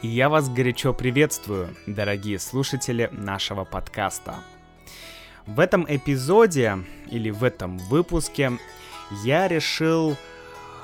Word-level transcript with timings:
И 0.00 0.06
я 0.06 0.28
вас 0.28 0.48
горячо 0.48 0.94
приветствую, 0.94 1.74
дорогие 1.88 2.38
слушатели 2.38 3.08
нашего 3.10 3.64
подкаста. 3.64 4.36
В 5.44 5.58
этом 5.58 5.84
эпизоде 5.88 6.78
или 7.10 7.30
в 7.30 7.42
этом 7.42 7.78
выпуске 7.78 8.52
я 9.24 9.48
решил 9.48 10.16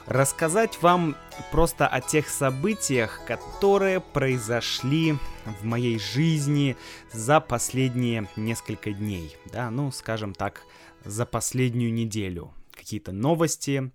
рассказать 0.06 0.82
вам 0.82 1.14
просто 1.52 1.86
о 1.86 2.00
тех 2.00 2.28
событиях, 2.28 3.20
которые 3.24 4.00
произошли 4.00 5.16
в 5.60 5.64
моей 5.64 6.00
жизни 6.00 6.76
за 7.12 7.38
последние 7.38 8.28
несколько 8.34 8.90
дней, 8.90 9.36
да, 9.52 9.70
ну, 9.70 9.92
скажем 9.92 10.34
так, 10.34 10.62
за 11.04 11.24
последнюю 11.24 11.94
неделю. 11.94 12.52
Какие-то 12.72 13.12
новости, 13.12 13.92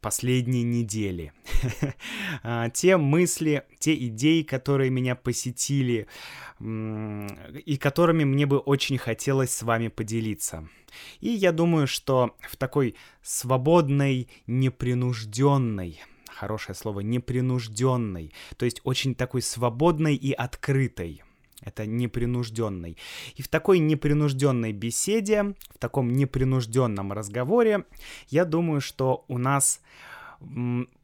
последней 0.00 0.62
недели. 0.62 1.32
А, 2.42 2.68
те 2.68 2.96
мысли, 2.96 3.64
те 3.78 3.94
идеи, 4.08 4.42
которые 4.42 4.90
меня 4.90 5.14
посетили 5.14 6.06
и 6.60 7.76
которыми 7.78 8.24
мне 8.24 8.46
бы 8.46 8.58
очень 8.58 8.98
хотелось 8.98 9.54
с 9.54 9.62
вами 9.62 9.88
поделиться. 9.88 10.68
И 11.20 11.28
я 11.30 11.52
думаю, 11.52 11.86
что 11.86 12.36
в 12.40 12.56
такой 12.56 12.96
свободной, 13.22 14.28
непринужденной, 14.46 16.00
хорошее 16.28 16.74
слово, 16.74 17.00
непринужденной, 17.00 18.32
то 18.56 18.64
есть 18.64 18.80
очень 18.84 19.14
такой 19.14 19.42
свободной 19.42 20.16
и 20.16 20.32
открытой, 20.32 21.22
это 21.60 21.86
непринужденный. 21.86 22.96
И 23.36 23.42
в 23.42 23.48
такой 23.48 23.78
непринужденной 23.78 24.72
беседе, 24.72 25.54
в 25.70 25.78
таком 25.78 26.12
непринужденном 26.12 27.12
разговоре, 27.12 27.84
я 28.28 28.44
думаю, 28.44 28.80
что 28.80 29.24
у 29.28 29.38
нас 29.38 29.80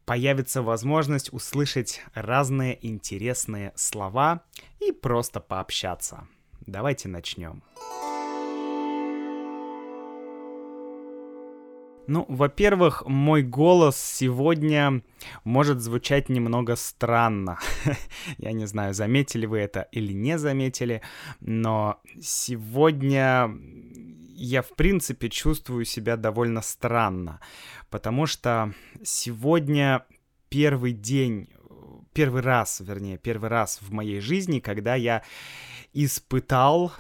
появится 0.05 0.63
возможность 0.63 1.33
услышать 1.33 2.03
разные 2.15 2.79
интересные 2.87 3.73
слова 3.77 4.43
и 4.81 4.93
просто 4.93 5.41
пообщаться. 5.41 6.27
Давайте 6.67 7.09
начнем. 7.09 7.63
Ну, 12.11 12.27
во-первых, 12.29 13.05
мой 13.07 13.45
голос 13.45 13.97
сегодня 13.97 15.01
может 15.45 15.81
звучать 15.81 16.29
немного 16.29 16.75
странно. 16.75 17.61
Я 18.39 18.51
не 18.51 18.67
знаю, 18.67 18.95
заметили 18.95 19.47
вы 19.47 19.59
это 19.59 19.83
или 19.93 20.13
не 20.13 20.37
заметили, 20.37 21.03
но 21.39 22.01
сегодня 22.21 23.57
я, 24.35 24.63
в 24.63 24.71
принципе, 24.71 25.29
чувствую 25.29 25.85
себя 25.85 26.17
довольно 26.17 26.63
странно, 26.63 27.39
потому 27.91 28.27
что 28.27 28.75
сегодня 29.05 30.05
первый 30.49 30.93
день, 30.93 31.49
первый 32.13 32.43
раз, 32.43 32.81
вернее, 32.81 33.19
первый 33.19 33.51
раз 33.51 33.79
в 33.81 33.93
моей 33.93 34.19
жизни, 34.19 34.59
когда 34.59 34.97
я 34.97 35.23
испытал 35.93 36.93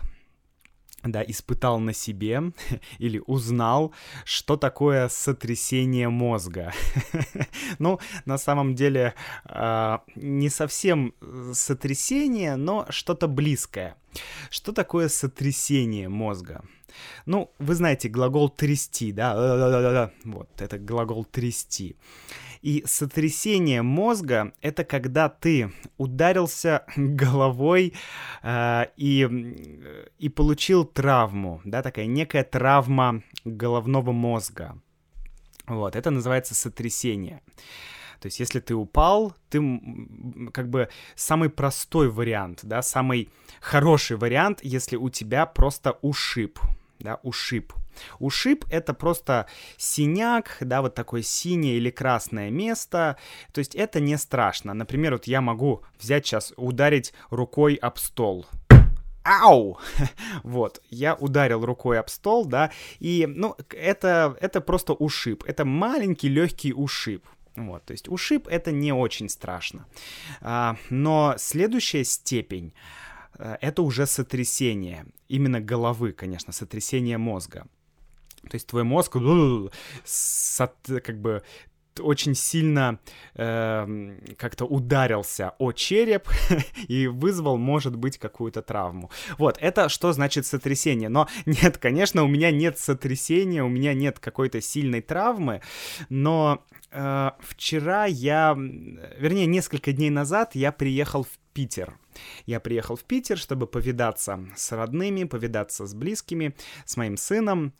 да, 1.02 1.22
испытал 1.22 1.80
на 1.80 1.92
себе 1.92 2.52
или 2.98 3.22
узнал, 3.26 3.92
что 4.24 4.56
такое 4.56 5.08
сотрясение 5.08 6.08
мозга. 6.08 6.72
ну, 7.78 7.98
на 8.24 8.38
самом 8.38 8.74
деле, 8.74 9.14
э, 9.46 9.98
не 10.16 10.48
совсем 10.48 11.14
сотрясение, 11.52 12.56
но 12.56 12.86
что-то 12.90 13.28
близкое. 13.28 13.96
Что 14.50 14.72
такое 14.72 15.08
сотрясение 15.08 16.08
мозга? 16.08 16.64
Ну, 17.26 17.52
вы 17.58 17.74
знаете 17.74 18.08
глагол 18.08 18.48
трясти, 18.48 19.12
да? 19.12 20.10
Вот, 20.24 20.48
это 20.60 20.78
глагол 20.78 21.24
трясти. 21.24 21.96
И 22.62 22.82
сотрясение 22.86 23.80
мозга— 23.82 24.52
это 24.60 24.84
когда 24.84 25.28
ты 25.28 25.72
ударился 25.96 26.84
головой 26.96 27.94
э, 28.42 28.86
и, 28.96 30.06
и 30.18 30.28
получил 30.28 30.84
травму, 30.84 31.62
да, 31.64 31.82
такая 31.82 32.06
некая 32.06 32.44
травма 32.44 33.22
головного 33.44 34.12
мозга. 34.12 34.78
Вот, 35.66 35.96
это 35.96 36.10
называется 36.10 36.54
сотрясение. 36.54 37.40
То 38.20 38.26
есть, 38.26 38.38
если 38.38 38.60
ты 38.60 38.74
упал, 38.74 39.34
ты 39.48 39.62
как 40.52 40.68
бы 40.68 40.90
самый 41.14 41.48
простой 41.48 42.10
вариант, 42.10 42.60
да, 42.62 42.82
самый 42.82 43.30
хороший 43.60 44.18
вариант, 44.18 44.60
если 44.62 44.96
у 44.96 45.08
тебя 45.08 45.46
просто 45.46 45.92
ушиб, 46.02 46.58
да, 47.00 47.18
ушиб. 47.22 47.72
Ушиб— 48.18 48.64
это 48.70 48.94
просто 48.94 49.46
синяк, 49.76 50.56
да, 50.60 50.82
вот 50.82 50.94
такое 50.94 51.22
синее 51.22 51.76
или 51.76 51.90
красное 51.90 52.50
место, 52.50 53.16
то 53.52 53.58
есть 53.58 53.74
это 53.74 54.00
не 54.00 54.16
страшно. 54.16 54.74
Например, 54.74 55.12
вот 55.12 55.26
я 55.26 55.40
могу 55.40 55.82
взять 55.98 56.26
сейчас, 56.26 56.52
ударить 56.56 57.12
рукой 57.30 57.74
об 57.74 57.98
стол, 57.98 58.46
Ау! 59.22 59.78
вот, 60.42 60.80
я 60.88 61.14
ударил 61.14 61.64
рукой 61.64 61.98
об 61.98 62.08
стол, 62.08 62.46
да, 62.46 62.70
и, 63.00 63.26
ну, 63.26 63.54
это, 63.70 64.36
это 64.40 64.60
просто 64.60 64.94
ушиб, 64.94 65.44
это 65.46 65.64
маленький 65.64 66.28
легкий 66.28 66.72
ушиб. 66.72 67.24
Вот, 67.56 67.84
то 67.84 67.92
есть 67.92 68.08
ушиб 68.08 68.46
это 68.48 68.72
не 68.72 68.92
очень 68.92 69.28
страшно. 69.28 69.86
А, 70.40 70.76
но 70.88 71.34
следующая 71.36 72.04
степень 72.04 72.72
это 73.38 73.82
уже 73.82 74.06
сотрясение, 74.06 75.06
именно 75.28 75.60
головы, 75.60 76.12
конечно, 76.12 76.52
сотрясение 76.52 77.18
мозга. 77.18 77.66
То 78.42 78.54
есть 78.54 78.66
твой 78.66 78.84
мозг 78.84 79.12
как 79.12 81.20
бы 81.20 81.42
очень 81.98 82.34
сильно 82.34 82.98
э, 83.34 84.16
как-то 84.38 84.64
ударился 84.64 85.54
о 85.58 85.72
череп 85.72 86.28
и 86.88 87.06
вызвал, 87.06 87.58
может 87.58 87.96
быть, 87.96 88.18
какую-то 88.18 88.62
травму. 88.62 89.10
Вот, 89.38 89.58
это 89.60 89.88
что 89.88 90.12
значит 90.12 90.46
сотрясение? 90.46 91.08
Но 91.08 91.28
нет, 91.46 91.78
конечно, 91.78 92.24
у 92.24 92.28
меня 92.28 92.50
нет 92.50 92.78
сотрясения, 92.78 93.62
у 93.62 93.68
меня 93.68 93.94
нет 93.94 94.18
какой-то 94.18 94.60
сильной 94.60 95.02
травмы, 95.02 95.62
но 96.08 96.62
э, 96.90 97.30
вчера 97.40 98.06
я, 98.06 98.54
вернее, 98.56 99.46
несколько 99.46 99.92
дней 99.92 100.10
назад 100.10 100.54
я 100.54 100.72
приехал 100.72 101.24
в 101.24 101.38
Питер. 101.52 101.98
Я 102.46 102.60
приехал 102.60 102.96
в 102.96 103.04
Питер, 103.04 103.38
чтобы 103.38 103.66
повидаться 103.66 104.40
с 104.56 104.72
родными, 104.72 105.24
повидаться 105.24 105.86
с 105.86 105.94
близкими, 105.94 106.54
с 106.84 106.96
моим 106.96 107.16
сыном. 107.16 107.72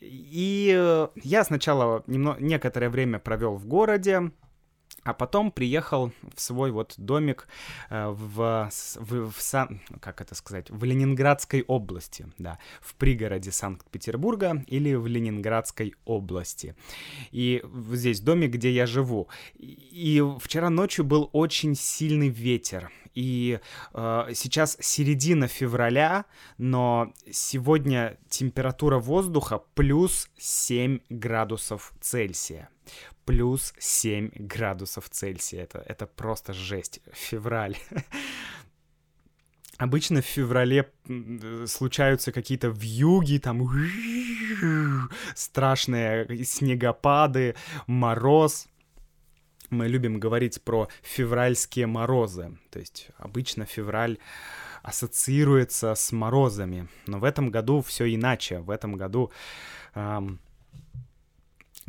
И 0.00 1.08
я 1.22 1.44
сначала 1.44 2.02
немного, 2.06 2.40
некоторое 2.40 2.90
время 2.90 3.18
провел 3.18 3.56
в 3.56 3.66
городе, 3.66 4.30
а 5.06 5.14
потом 5.14 5.50
приехал 5.50 6.12
в 6.34 6.40
свой 6.40 6.70
вот 6.70 6.94
домик 6.96 7.48
э, 7.90 8.08
в, 8.08 8.70
в, 8.96 9.30
в 9.30 9.40
Сан... 9.40 9.80
как 10.00 10.20
это 10.20 10.34
сказать? 10.34 10.70
В 10.70 10.82
Ленинградской 10.84 11.62
области, 11.62 12.26
да, 12.38 12.58
в 12.80 12.94
пригороде 12.94 13.52
Санкт-Петербурга 13.52 14.64
или 14.66 14.94
в 14.94 15.06
Ленинградской 15.06 15.94
области. 16.04 16.74
И 17.30 17.62
здесь 17.92 18.20
домик, 18.20 18.50
где 18.50 18.70
я 18.70 18.86
живу. 18.86 19.28
И 19.58 20.22
вчера 20.40 20.70
ночью 20.70 21.04
был 21.04 21.30
очень 21.32 21.74
сильный 21.74 22.28
ветер. 22.28 22.90
И 23.16 23.58
э, 23.94 24.28
сейчас 24.34 24.76
середина 24.80 25.48
февраля, 25.48 26.26
но 26.58 27.12
сегодня 27.32 28.18
температура 28.28 28.98
воздуха 28.98 29.62
плюс 29.74 30.28
7 30.38 31.00
градусов 31.08 31.92
Цельсия 32.00 32.68
плюс 33.24 33.74
7 33.78 34.30
градусов 34.36 35.10
Цельсия. 35.10 35.64
Это, 35.64 35.84
это 35.84 36.06
просто 36.06 36.52
жесть. 36.52 37.00
Февраль. 37.12 37.76
Обычно 39.78 40.22
в 40.22 40.24
феврале 40.24 40.90
случаются 41.66 42.32
какие-то 42.32 42.68
вьюги, 42.68 43.38
там 43.38 43.68
страшные 45.34 46.44
снегопады, 46.44 47.56
мороз. 47.86 48.68
Мы 49.70 49.88
любим 49.88 50.20
говорить 50.20 50.62
про 50.62 50.88
февральские 51.02 51.86
морозы. 51.86 52.58
То 52.70 52.78
есть 52.78 53.08
обычно 53.18 53.64
февраль 53.64 54.18
ассоциируется 54.82 55.94
с 55.94 56.12
морозами. 56.12 56.88
Но 57.06 57.18
в 57.18 57.24
этом 57.24 57.50
году 57.50 57.82
все 57.82 58.12
иначе. 58.14 58.60
В 58.60 58.70
этом 58.70 58.96
году 58.96 59.32
эм, 59.94 60.38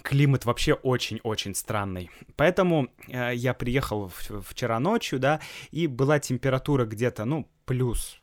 климат 0.01 0.45
вообще 0.45 0.74
очень-очень 0.74 1.53
странный. 1.53 2.09
Поэтому 2.35 2.88
э, 3.07 3.35
я 3.35 3.53
приехал 3.53 4.09
в, 4.09 4.41
вчера 4.41 4.79
ночью, 4.79 5.19
да, 5.19 5.39
и 5.71 5.88
была 5.88 6.19
температура 6.19 6.85
где-то, 6.85 7.25
ну, 7.25 7.47
плюс 7.65 8.19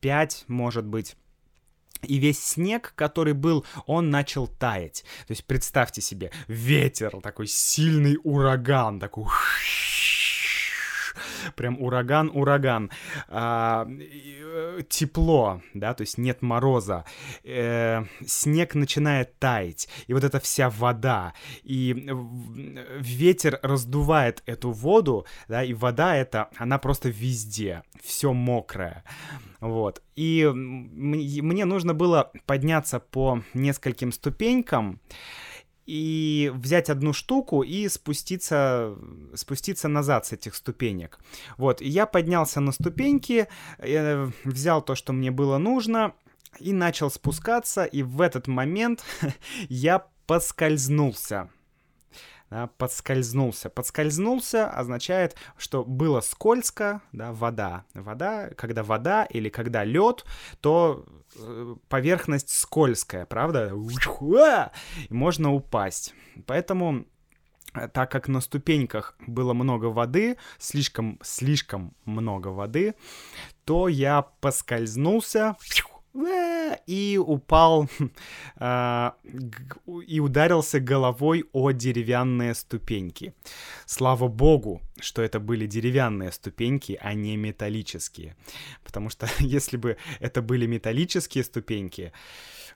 5, 0.00 0.44
может 0.48 0.84
быть. 0.84 1.16
И 2.02 2.16
весь 2.16 2.42
снег, 2.42 2.92
который 2.96 3.32
был, 3.32 3.64
он 3.86 4.10
начал 4.10 4.46
таять. 4.46 5.04
То 5.26 5.32
есть 5.32 5.44
представьте 5.44 6.00
себе, 6.00 6.30
ветер, 6.48 7.20
такой 7.22 7.46
сильный 7.46 8.18
ураган, 8.22 8.98
такой 8.98 9.26
прям 11.56 11.80
ураган, 11.80 12.30
ураган. 12.32 12.90
А, 13.28 13.86
э, 13.88 14.80
тепло, 14.88 15.62
да, 15.74 15.94
то 15.94 16.02
есть 16.02 16.18
нет 16.18 16.42
мороза. 16.42 17.04
Э, 17.44 18.04
снег 18.26 18.74
начинает 18.74 19.38
таять, 19.38 19.88
и 20.06 20.14
вот 20.14 20.24
эта 20.24 20.40
вся 20.40 20.70
вода, 20.70 21.34
и 21.62 22.08
ветер 22.98 23.58
раздувает 23.62 24.42
эту 24.46 24.70
воду, 24.70 25.26
да, 25.48 25.62
и 25.62 25.74
вода 25.74 26.16
эта, 26.16 26.48
она 26.56 26.78
просто 26.78 27.08
везде, 27.08 27.82
все 28.02 28.32
мокрое. 28.32 29.04
Вот. 29.60 30.02
И 30.16 30.44
мне 30.52 31.64
нужно 31.64 31.94
было 31.94 32.32
подняться 32.46 32.98
по 32.98 33.42
нескольким 33.54 34.10
ступенькам, 34.10 35.00
и 35.86 36.52
взять 36.54 36.90
одну 36.90 37.12
штуку 37.12 37.62
и 37.62 37.88
спуститься, 37.88 38.96
спуститься 39.34 39.88
назад 39.88 40.26
с 40.26 40.32
этих 40.32 40.54
ступенек. 40.54 41.18
Вот, 41.56 41.82
и 41.82 41.88
я 41.88 42.06
поднялся 42.06 42.60
на 42.60 42.72
ступеньки, 42.72 43.48
э, 43.78 44.30
взял 44.44 44.82
то, 44.82 44.94
что 44.94 45.12
мне 45.12 45.30
было 45.30 45.58
нужно, 45.58 46.14
и 46.58 46.72
начал 46.72 47.10
спускаться, 47.10 47.84
и 47.84 48.02
в 48.02 48.20
этот 48.20 48.46
момент 48.46 49.04
я 49.68 50.06
поскользнулся 50.26 51.50
да, 52.52 52.66
подскользнулся. 52.66 53.70
Подскользнулся 53.70 54.68
означает, 54.68 55.36
что 55.56 55.84
было 55.84 56.20
скользко, 56.20 57.00
да, 57.10 57.32
вода. 57.32 57.84
Вода, 57.94 58.50
когда 58.56 58.82
вода 58.82 59.24
или 59.24 59.48
когда 59.48 59.84
лед, 59.84 60.26
то 60.60 61.06
э, 61.34 61.76
поверхность 61.88 62.50
скользкая, 62.50 63.24
правда? 63.24 63.72
Можно 65.08 65.54
упасть. 65.54 66.14
Поэтому 66.46 67.06
э, 67.72 67.88
так 67.88 68.10
как 68.10 68.28
на 68.28 68.42
ступеньках 68.42 69.16
было 69.26 69.54
много 69.54 69.86
воды, 69.86 70.36
слишком, 70.58 71.18
слишком 71.22 71.94
много 72.04 72.48
воды, 72.48 72.94
то 73.64 73.88
я 73.88 74.20
поскользнулся, 74.42 75.56
и 76.86 77.18
упал 77.18 77.88
а, 78.56 79.14
и 80.06 80.20
ударился 80.20 80.80
головой 80.80 81.44
о 81.52 81.70
деревянные 81.70 82.54
ступеньки. 82.54 83.34
Слава 83.86 84.28
богу, 84.28 84.82
что 85.00 85.22
это 85.22 85.40
были 85.40 85.66
деревянные 85.66 86.32
ступеньки, 86.32 86.98
а 87.00 87.14
не 87.14 87.36
металлические. 87.36 88.36
Потому 88.84 89.10
что 89.10 89.28
если 89.38 89.76
бы 89.76 89.96
это 90.20 90.42
были 90.42 90.66
металлические 90.66 91.44
ступеньки, 91.44 92.12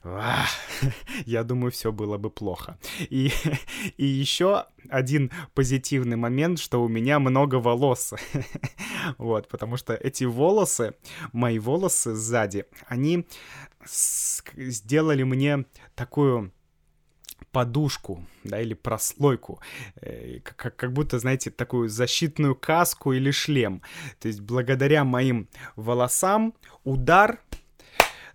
я 1.25 1.43
думаю, 1.43 1.71
все 1.71 1.91
было 1.91 2.17
бы 2.17 2.29
плохо. 2.29 2.77
И, 2.99 3.31
и 3.97 4.05
еще 4.05 4.65
один 4.89 5.31
позитивный 5.53 6.17
момент, 6.17 6.59
что 6.59 6.83
у 6.83 6.87
меня 6.87 7.19
много 7.19 7.55
волос. 7.55 8.13
вот, 9.17 9.47
потому 9.47 9.77
что 9.77 9.93
эти 9.93 10.23
волосы, 10.23 10.95
мои 11.33 11.59
волосы 11.59 12.15
сзади, 12.15 12.65
они 12.87 13.25
сделали 13.85 15.23
мне 15.23 15.65
такую 15.95 16.51
подушку, 17.51 18.25
да, 18.43 18.61
или 18.61 18.73
прослойку, 18.73 19.61
э, 20.01 20.39
как, 20.41 20.75
как 20.75 20.93
будто, 20.93 21.19
знаете, 21.19 21.49
такую 21.49 21.89
защитную 21.89 22.55
каску 22.55 23.13
или 23.13 23.31
шлем. 23.31 23.81
То 24.19 24.27
есть 24.27 24.41
благодаря 24.41 25.03
моим 25.03 25.47
волосам 25.75 26.53
удар 26.83 27.39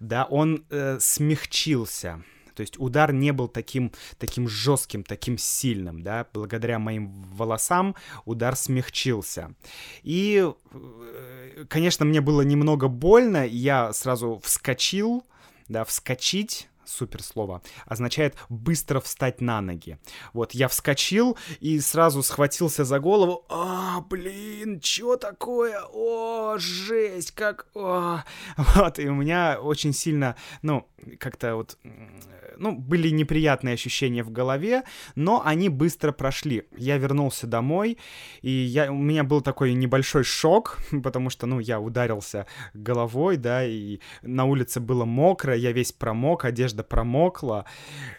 да, 0.03 0.25
он 0.25 0.65
э, 0.69 0.99
смягчился. 0.99 2.25
То 2.55 2.61
есть 2.63 2.79
удар 2.79 3.13
не 3.13 3.33
был 3.33 3.49
таким, 3.49 3.93
таким 4.19 4.49
жестким, 4.49 5.03
таким 5.03 5.39
сильным, 5.39 6.03
да, 6.03 6.27
благодаря 6.33 6.79
моим 6.79 7.13
волосам 7.13 7.95
удар 8.25 8.57
смягчился. 8.57 9.55
И, 10.03 10.45
э, 10.73 11.65
конечно, 11.69 12.05
мне 12.05 12.21
было 12.21 12.43
немного 12.43 12.89
больно, 12.89 13.47
я 13.47 13.93
сразу 13.93 14.41
вскочил, 14.43 15.25
да, 15.69 15.85
вскочить, 15.85 16.69
супер 16.85 17.23
слово, 17.23 17.63
означает 17.87 18.37
быстро 18.49 19.01
встать 19.01 19.41
на 19.41 19.61
ноги. 19.61 19.99
Вот, 20.33 20.53
я 20.53 20.69
вскочил 20.69 21.37
и 21.61 21.81
сразу 21.81 22.23
схватился 22.23 22.85
за 22.85 22.99
голову. 22.99 23.45
А, 23.49 24.01
блин, 24.03 24.81
что 24.83 25.17
такое? 25.17 25.81
О, 25.93 26.57
жесть, 26.59 27.33
как... 27.33 27.67
О. 27.75 28.23
Вот, 28.57 28.99
и 28.99 29.09
у 29.09 29.15
меня 29.15 29.59
очень 29.61 29.93
сильно, 29.93 30.37
ну, 30.63 30.89
как-то 31.19 31.57
вот 31.57 31.79
ну, 32.59 32.73
были 32.73 33.09
неприятные 33.11 33.75
ощущения 33.75 34.23
в 34.23 34.31
голове, 34.31 34.85
но 35.17 35.43
они 35.45 35.69
быстро 35.69 36.13
прошли. 36.13 36.65
Я 36.77 36.97
вернулся 36.99 37.47
домой, 37.47 37.99
и 38.41 38.51
я, 38.51 38.93
у 38.93 38.97
меня 38.97 39.25
был 39.25 39.41
такой 39.41 39.75
небольшой 39.75 40.23
шок, 40.23 40.79
потому 41.03 41.29
что, 41.29 41.47
ну, 41.47 41.59
я 41.59 41.81
ударился 41.81 42.47
головой, 42.73 43.37
да, 43.37 43.65
и 43.65 43.99
на 44.23 44.45
улице 44.45 44.79
было 44.79 45.05
мокро, 45.05 45.57
я 45.57 45.73
весь 45.73 45.93
промок, 45.93 46.45
одежда 46.45 46.72
промокла. 46.81 47.67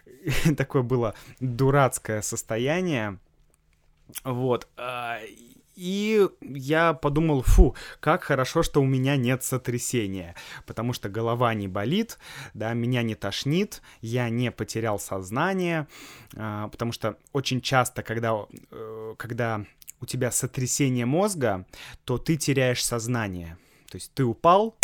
Такое 0.57 0.83
было 0.83 1.15
дурацкое 1.39 2.21
состояние. 2.21 3.19
Вот. 4.23 4.67
А, 4.77 5.19
и 5.75 6.27
я 6.41 6.93
подумал, 6.93 7.41
фу, 7.41 7.75
как 7.99 8.23
хорошо, 8.23 8.61
что 8.63 8.81
у 8.81 8.85
меня 8.85 9.15
нет 9.15 9.43
сотрясения, 9.43 10.35
потому 10.65 10.93
что 10.93 11.09
голова 11.09 11.53
не 11.53 11.67
болит, 11.67 12.19
да, 12.53 12.73
меня 12.73 13.01
не 13.01 13.15
тошнит, 13.15 13.81
я 14.01 14.29
не 14.29 14.51
потерял 14.51 14.99
сознание, 14.99 15.87
а, 16.35 16.67
потому 16.67 16.91
что 16.91 17.17
очень 17.31 17.61
часто, 17.61 18.03
когда, 18.03 18.45
э, 18.71 19.15
когда 19.17 19.65
у 19.99 20.05
тебя 20.05 20.31
сотрясение 20.31 21.05
мозга, 21.05 21.65
то 22.05 22.17
ты 22.17 22.37
теряешь 22.37 22.83
сознание. 22.83 23.57
То 23.89 23.95
есть 23.95 24.13
ты 24.13 24.23
упал, 24.23 24.77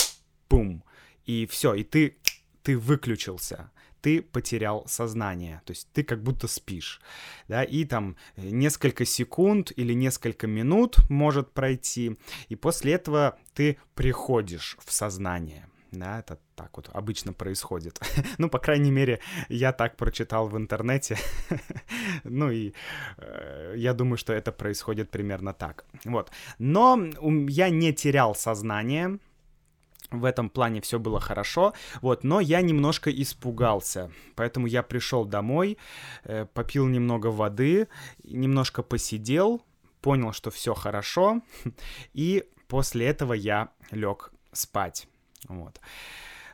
пум, 0.47 0.83
и 1.25 1.45
все, 1.45 1.75
и 1.75 1.83
ты, 1.83 2.17
ты 2.69 2.77
выключился 2.77 3.71
ты 4.01 4.21
потерял 4.21 4.85
сознание, 4.87 5.61
то 5.65 5.71
есть 5.71 5.89
ты 5.91 6.03
как 6.03 6.23
будто 6.23 6.47
спишь, 6.47 7.01
да, 7.49 7.63
и 7.63 7.83
там 7.83 8.15
э, 8.37 8.49
несколько 8.49 9.03
секунд 9.03 9.73
или 9.75 9.93
несколько 9.93 10.47
минут 10.47 10.97
может 11.09 11.51
пройти, 11.51 12.17
и 12.47 12.55
после 12.55 12.93
этого 12.93 13.37
ты 13.53 13.77
приходишь 13.95 14.77
в 14.85 14.93
сознание, 14.93 15.67
да, 15.91 16.19
это 16.19 16.39
так 16.55 16.77
вот 16.77 16.89
обычно 16.93 17.33
происходит. 17.33 17.99
ну, 18.37 18.49
по 18.49 18.59
крайней 18.59 18.91
мере, 18.91 19.19
я 19.49 19.73
так 19.73 19.97
прочитал 19.97 20.47
в 20.47 20.55
интернете. 20.55 21.17
ну 22.23 22.51
и 22.51 22.73
э, 23.17 23.73
я 23.75 23.93
думаю, 23.93 24.17
что 24.17 24.33
это 24.33 24.51
происходит 24.51 25.09
примерно 25.09 25.53
так. 25.53 25.85
Вот. 26.05 26.31
Но 26.59 26.97
я 27.49 27.69
не 27.69 27.91
терял 27.91 28.35
сознание, 28.35 29.19
в 30.11 30.25
этом 30.25 30.49
плане 30.49 30.81
все 30.81 30.99
было 30.99 31.19
хорошо, 31.19 31.73
вот, 32.01 32.23
но 32.23 32.39
я 32.39 32.61
немножко 32.61 33.11
испугался, 33.11 34.11
поэтому 34.35 34.67
я 34.67 34.83
пришел 34.83 35.25
домой, 35.25 35.77
э, 36.23 36.45
попил 36.53 36.87
немного 36.87 37.27
воды, 37.27 37.87
немножко 38.23 38.81
посидел, 38.81 39.61
понял, 40.01 40.33
что 40.33 40.49
все 40.49 40.73
хорошо, 40.73 41.41
и 42.13 42.45
после 42.67 43.07
этого 43.07 43.33
я 43.33 43.69
лег 43.91 44.31
спать, 44.51 45.07
вот. 45.47 45.79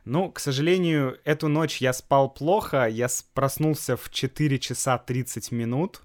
Ну, 0.03 0.31
к 0.31 0.39
сожалению, 0.39 1.19
эту 1.23 1.47
ночь 1.47 1.77
я 1.77 1.91
спал 1.91 2.29
плохо, 2.29 2.87
я 2.87 3.07
проснулся 3.33 3.97
в 3.97 4.11
4 4.11 4.59
часа 4.59 4.99
30 4.99 5.51
минут, 5.51 6.03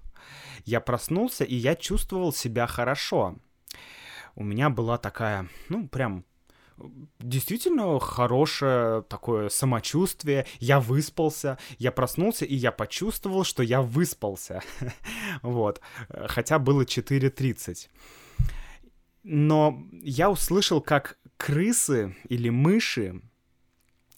я 0.65 0.79
проснулся, 0.81 1.43
и 1.43 1.53
я 1.55 1.75
чувствовал 1.75 2.33
себя 2.33 2.65
хорошо. 2.65 3.35
У 4.35 4.43
меня 4.43 4.71
была 4.71 4.97
такая, 4.97 5.47
ну, 5.69 5.87
прям 5.87 6.25
действительно 7.19 7.99
хорошее 7.99 9.03
такое 9.03 9.49
самочувствие. 9.49 10.45
Я 10.59 10.79
выспался, 10.79 11.57
я 11.77 11.91
проснулся, 11.91 12.45
и 12.45 12.55
я 12.55 12.71
почувствовал, 12.71 13.43
что 13.43 13.63
я 13.63 13.81
выспался. 13.81 14.61
вот. 15.41 15.81
Хотя 16.27 16.59
было 16.59 16.83
4.30. 16.83 17.89
Но 19.23 19.83
я 20.01 20.31
услышал, 20.31 20.81
как 20.81 21.17
крысы 21.37 22.15
или 22.29 22.49
мыши 22.49 23.21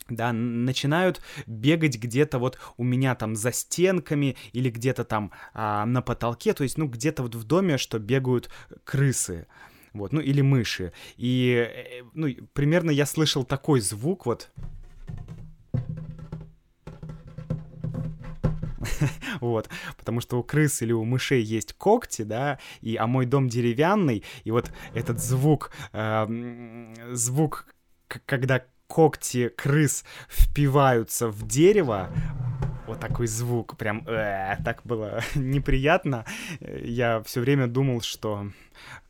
да, 0.10 0.34
начинают 0.34 1.22
бегать 1.48 1.98
где-то 1.98 2.40
вот 2.40 2.60
у 2.78 2.84
меня 2.84 3.16
там 3.16 3.36
за 3.36 3.52
стенками 3.52 4.36
или 4.52 4.70
где-то 4.70 5.04
там 5.04 5.32
а, 5.54 5.86
на 5.86 6.02
потолке, 6.02 6.54
то 6.54 6.64
есть, 6.64 6.78
ну, 6.78 6.88
где-то 6.88 7.24
вот 7.24 7.36
в 7.36 7.44
доме, 7.44 7.78
что 7.78 8.00
бегают 8.00 8.50
крысы 8.84 9.48
вот, 9.94 10.12
ну 10.12 10.22
или 10.22 10.42
мыши. 10.42 10.92
И, 11.18 11.70
э, 11.70 12.04
ну, 12.14 12.28
примерно 12.54 12.92
я 12.92 13.06
слышал 13.06 13.44
такой 13.44 13.80
звук, 13.80 14.26
вот. 14.26 14.50
вот, 19.42 19.70
потому 19.98 20.22
что 20.22 20.40
у 20.40 20.44
крыс 20.44 20.82
или 20.82 20.92
у 20.92 21.04
мышей 21.04 21.42
есть 21.42 21.74
когти, 21.74 22.24
да, 22.24 22.60
и, 22.82 22.96
а 22.96 23.08
мой 23.08 23.26
дом 23.26 23.48
деревянный, 23.48 24.24
и 24.44 24.52
вот 24.52 24.72
этот 24.94 25.20
звук, 25.20 25.72
э, 25.94 26.94
звук, 27.12 27.68
когда 28.26 28.66
когти 28.88 29.50
крыс 29.50 30.04
впиваются 30.30 31.28
в 31.28 31.48
дерево, 31.48 32.10
вот 32.86 33.00
такой 33.00 33.28
звук, 33.28 33.78
прям 33.78 34.06
э, 34.08 34.58
так 34.64 34.82
было 34.84 35.22
неприятно. 35.36 36.26
Я 36.60 37.24
все 37.24 37.40
время 37.40 37.68
думал, 37.68 38.02
что 38.02 38.50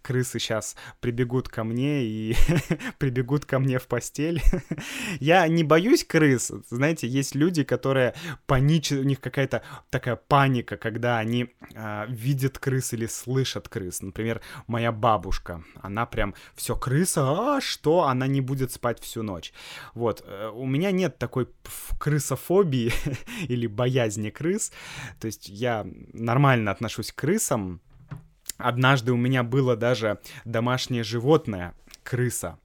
крысы 0.03 0.39
сейчас 0.39 0.75
прибегут 0.99 1.49
ко 1.49 1.63
мне 1.63 2.03
и 2.03 2.35
прибегут 2.99 3.45
ко 3.45 3.59
мне 3.59 3.79
в 3.79 3.87
постель. 3.87 4.41
Я 5.19 5.47
не 5.47 5.63
боюсь 5.63 6.03
крыс. 6.03 6.51
Знаете, 6.69 7.07
есть 7.07 7.33
люди, 7.33 7.63
которые 7.63 8.13
паничат, 8.45 8.99
у 8.99 9.03
них 9.03 9.19
какая-то 9.19 9.63
такая 9.89 10.15
паника, 10.15 10.77
когда 10.77 11.17
они 11.17 11.49
э, 11.73 12.05
видят 12.09 12.59
крыс 12.59 12.93
или 12.93 13.07
слышат 13.07 13.69
крыс. 13.69 14.01
Например, 14.01 14.41
моя 14.67 14.91
бабушка, 14.91 15.63
она 15.81 16.05
прям 16.05 16.35
все 16.55 16.75
крыса, 16.75 17.55
а 17.55 17.61
что? 17.61 18.03
Она 18.03 18.27
не 18.27 18.41
будет 18.41 18.71
спать 18.71 18.99
всю 18.99 19.23
ночь. 19.23 19.53
Вот, 19.93 20.23
э, 20.25 20.51
у 20.53 20.65
меня 20.65 20.91
нет 20.91 21.17
такой 21.17 21.47
крысофобии 21.99 22.91
или 23.47 23.67
боязни 23.67 24.29
крыс. 24.29 24.71
То 25.19 25.27
есть 25.27 25.49
я 25.49 25.87
нормально 26.13 26.71
отношусь 26.71 27.11
к 27.11 27.15
крысам. 27.15 27.81
Однажды 28.57 29.11
у 29.11 29.17
меня 29.17 29.43
было 29.43 29.75
даже 29.75 30.19
домашнее 30.45 31.03
животное, 31.03 31.73
крыса. 32.03 32.59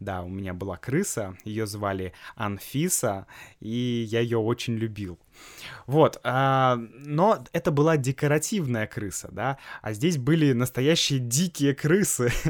Да, 0.00 0.22
у 0.22 0.28
меня 0.28 0.54
была 0.54 0.76
крыса, 0.76 1.36
ее 1.44 1.66
звали 1.66 2.12
Анфиса, 2.34 3.26
и 3.60 4.06
я 4.08 4.20
ее 4.20 4.38
очень 4.38 4.74
любил. 4.74 5.18
Вот, 5.86 6.20
а, 6.24 6.76
но 6.76 7.44
это 7.52 7.70
была 7.70 7.96
декоративная 7.96 8.86
крыса, 8.86 9.28
да, 9.32 9.58
а 9.80 9.92
здесь 9.92 10.18
были 10.18 10.52
настоящие 10.52 11.18
дикие 11.18 11.74
крысы. 11.74 12.30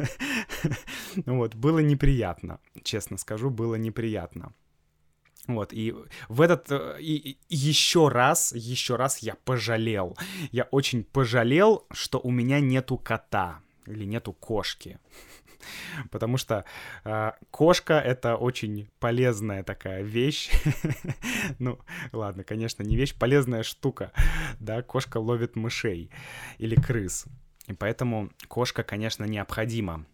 Вот, 1.26 1.54
было 1.54 1.80
неприятно, 1.80 2.58
честно 2.82 3.18
скажу, 3.18 3.50
было 3.50 3.74
неприятно. 3.74 4.54
Вот, 5.48 5.72
и 5.72 5.94
в 6.28 6.40
этот... 6.40 6.70
Э, 6.70 6.96
и, 7.00 7.32
и 7.48 7.56
еще 7.56 8.08
раз, 8.08 8.52
еще 8.52 8.96
раз 8.96 9.18
я 9.18 9.34
пожалел. 9.44 10.16
Я 10.52 10.64
очень 10.70 11.04
пожалел, 11.04 11.86
что 11.90 12.20
у 12.20 12.30
меня 12.30 12.60
нету 12.60 12.96
кота 12.96 13.60
или 13.86 14.04
нету 14.04 14.32
кошки. 14.32 14.98
Потому 16.10 16.36
что 16.36 16.64
э, 17.04 17.32
кошка 17.50 17.94
это 17.94 18.36
очень 18.36 18.88
полезная 19.00 19.64
такая 19.64 20.02
вещь. 20.02 20.50
ну, 21.58 21.78
ладно, 22.12 22.44
конечно, 22.44 22.82
не 22.82 22.96
вещь, 22.96 23.14
полезная 23.14 23.64
штука. 23.64 24.12
Да, 24.60 24.82
кошка 24.82 25.18
ловит 25.18 25.56
мышей 25.56 26.10
или 26.58 26.76
крыс. 26.76 27.26
И 27.66 27.72
поэтому 27.72 28.30
кошка, 28.48 28.82
конечно, 28.82 29.24
необходима. 29.24 30.04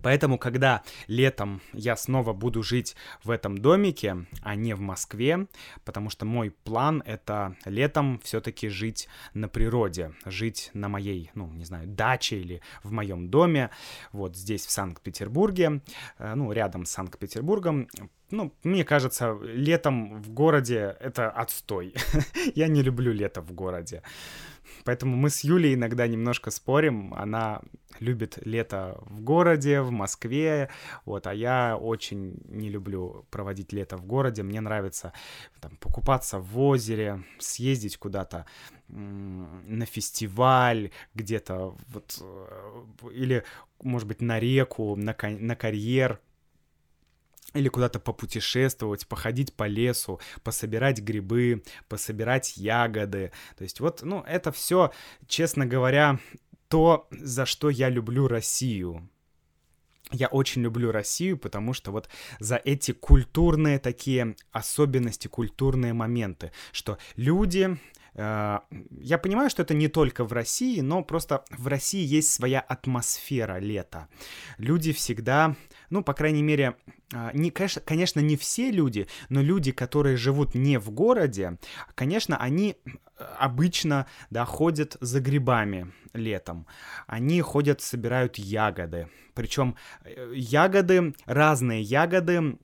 Поэтому, 0.00 0.38
когда 0.38 0.82
летом 1.06 1.60
я 1.72 1.96
снова 1.96 2.32
буду 2.32 2.62
жить 2.62 2.96
в 3.22 3.30
этом 3.30 3.58
домике, 3.58 4.26
а 4.42 4.54
не 4.54 4.74
в 4.74 4.80
Москве, 4.80 5.46
потому 5.84 6.10
что 6.10 6.24
мой 6.24 6.50
план 6.50 7.02
это 7.04 7.56
летом 7.64 8.20
все-таки 8.24 8.68
жить 8.68 9.08
на 9.34 9.48
природе, 9.48 10.12
жить 10.24 10.70
на 10.72 10.88
моей, 10.88 11.30
ну, 11.34 11.52
не 11.52 11.64
знаю, 11.64 11.86
даче 11.86 12.38
или 12.38 12.62
в 12.82 12.92
моем 12.92 13.28
доме, 13.28 13.70
вот 14.12 14.36
здесь, 14.36 14.66
в 14.66 14.70
Санкт-Петербурге, 14.70 15.82
э, 16.18 16.34
ну, 16.34 16.52
рядом 16.52 16.86
с 16.86 16.90
Санкт-Петербургом, 16.90 17.88
ну, 18.30 18.52
мне 18.64 18.84
кажется, 18.84 19.38
летом 19.42 20.22
в 20.22 20.30
городе 20.30 20.96
это 21.00 21.30
отстой. 21.30 21.94
Я 22.54 22.68
не 22.68 22.82
люблю 22.82 23.12
лето 23.12 23.42
в 23.42 23.52
городе. 23.52 24.02
Поэтому 24.84 25.16
мы 25.16 25.30
с 25.30 25.44
Юлей 25.44 25.74
иногда 25.74 26.06
немножко 26.06 26.50
спорим. 26.50 27.14
Она 27.14 27.62
любит 28.00 28.38
лето 28.44 28.98
в 29.06 29.20
городе, 29.20 29.80
в 29.80 29.90
Москве, 29.90 30.70
вот, 31.04 31.26
а 31.26 31.34
я 31.34 31.76
очень 31.76 32.40
не 32.48 32.68
люблю 32.68 33.26
проводить 33.30 33.72
лето 33.72 33.96
в 33.96 34.04
городе. 34.04 34.42
Мне 34.42 34.60
нравится 34.60 35.12
там, 35.60 35.76
покупаться 35.76 36.38
в 36.38 36.58
озере, 36.58 37.22
съездить 37.38 37.96
куда-то 37.96 38.46
на 38.88 39.86
фестиваль 39.86 40.90
где-то, 41.14 41.74
вот, 41.88 42.18
э, 42.20 43.10
или, 43.12 43.44
может 43.82 44.06
быть, 44.06 44.20
на 44.20 44.38
реку, 44.38 44.96
на, 44.96 45.16
на 45.22 45.56
карьер, 45.56 46.20
или 47.54 47.68
куда-то 47.68 48.00
попутешествовать, 48.00 49.06
походить 49.06 49.54
по 49.54 49.66
лесу, 49.66 50.20
пособирать 50.42 51.00
грибы, 51.00 51.62
пособирать 51.88 52.56
ягоды. 52.56 53.32
То 53.56 53.64
есть 53.64 53.80
вот, 53.80 54.02
ну, 54.02 54.22
это 54.26 54.52
все, 54.52 54.92
честно 55.26 55.66
говоря, 55.66 56.18
то, 56.68 57.06
за 57.10 57.46
что 57.46 57.70
я 57.70 57.88
люблю 57.88 58.28
Россию. 58.28 59.08
Я 60.10 60.28
очень 60.28 60.62
люблю 60.62 60.92
Россию, 60.92 61.38
потому 61.38 61.72
что 61.72 61.90
вот 61.90 62.08
за 62.38 62.56
эти 62.56 62.92
культурные 62.92 63.78
такие 63.78 64.36
особенности, 64.50 65.26
культурные 65.28 65.94
моменты, 65.94 66.52
что 66.72 66.98
люди 67.16 67.78
я 68.14 69.18
понимаю, 69.22 69.48
что 69.48 69.62
это 69.62 69.72
не 69.74 69.88
только 69.88 70.24
в 70.24 70.32
России, 70.32 70.80
но 70.80 71.02
просто 71.02 71.44
в 71.50 71.66
России 71.66 72.04
есть 72.04 72.30
своя 72.32 72.60
атмосфера 72.60 73.58
лета. 73.58 74.08
Люди 74.58 74.92
всегда, 74.92 75.56
ну, 75.88 76.02
по 76.02 76.12
крайней 76.12 76.42
мере, 76.42 76.76
э, 77.14 77.30
не, 77.32 77.50
конечно, 77.50 77.80
конечно, 77.80 78.20
не 78.20 78.36
все 78.36 78.70
люди, 78.70 79.06
но 79.30 79.40
люди, 79.40 79.72
которые 79.72 80.16
живут 80.16 80.54
не 80.54 80.78
в 80.78 80.90
городе, 80.90 81.58
конечно, 81.94 82.36
они 82.36 82.76
э, 82.84 83.24
обычно, 83.38 84.06
да, 84.30 84.44
ходят 84.44 84.96
за 85.00 85.20
грибами 85.20 85.92
летом. 86.12 86.66
Они 87.06 87.40
ходят, 87.40 87.80
собирают 87.80 88.36
ягоды. 88.36 89.08
Причем 89.34 89.76
ягоды, 90.34 91.14
разные 91.24 91.80
ягоды, 91.80 92.58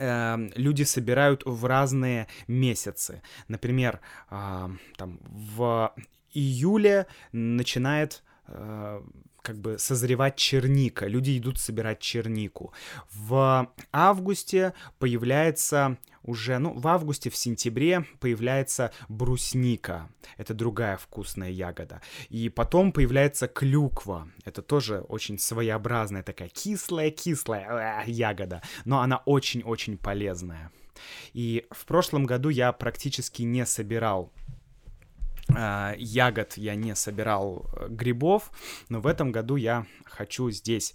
люди 0.00 0.82
собирают 0.82 1.42
в 1.44 1.64
разные 1.64 2.26
месяцы. 2.46 3.22
Например, 3.48 4.00
там 4.28 5.20
в 5.22 5.94
июле 6.34 7.06
начинает 7.32 8.22
э, 8.48 9.02
как 9.44 9.58
бы 9.58 9.78
созревать 9.78 10.36
черника. 10.36 11.06
Люди 11.06 11.36
идут 11.36 11.58
собирать 11.58 12.00
чернику. 12.00 12.72
В 13.12 13.70
августе 13.92 14.72
появляется 14.98 15.98
уже, 16.22 16.58
ну, 16.58 16.72
в 16.72 16.88
августе, 16.88 17.28
в 17.28 17.36
сентябре 17.36 18.06
появляется 18.20 18.90
брусника. 19.08 20.08
Это 20.38 20.54
другая 20.54 20.96
вкусная 20.96 21.50
ягода. 21.50 22.00
И 22.30 22.48
потом 22.48 22.90
появляется 22.90 23.46
клюква. 23.46 24.28
Это 24.46 24.62
тоже 24.62 25.00
очень 25.00 25.38
своеобразная 25.38 26.22
такая 26.22 26.48
кислая-кислая 26.48 28.04
ягода. 28.06 28.62
Но 28.86 29.00
она 29.00 29.18
очень-очень 29.26 29.98
полезная. 29.98 30.72
И 31.34 31.66
в 31.70 31.84
прошлом 31.84 32.24
году 32.24 32.48
я 32.48 32.72
практически 32.72 33.42
не 33.42 33.66
собирал 33.66 34.32
ягод, 35.98 36.56
я 36.56 36.74
не 36.74 36.94
собирал 36.94 37.66
э, 37.76 37.88
грибов, 37.88 38.50
но 38.88 39.00
в 39.00 39.06
этом 39.06 39.32
году 39.32 39.56
я 39.56 39.86
хочу 40.04 40.50
здесь 40.50 40.94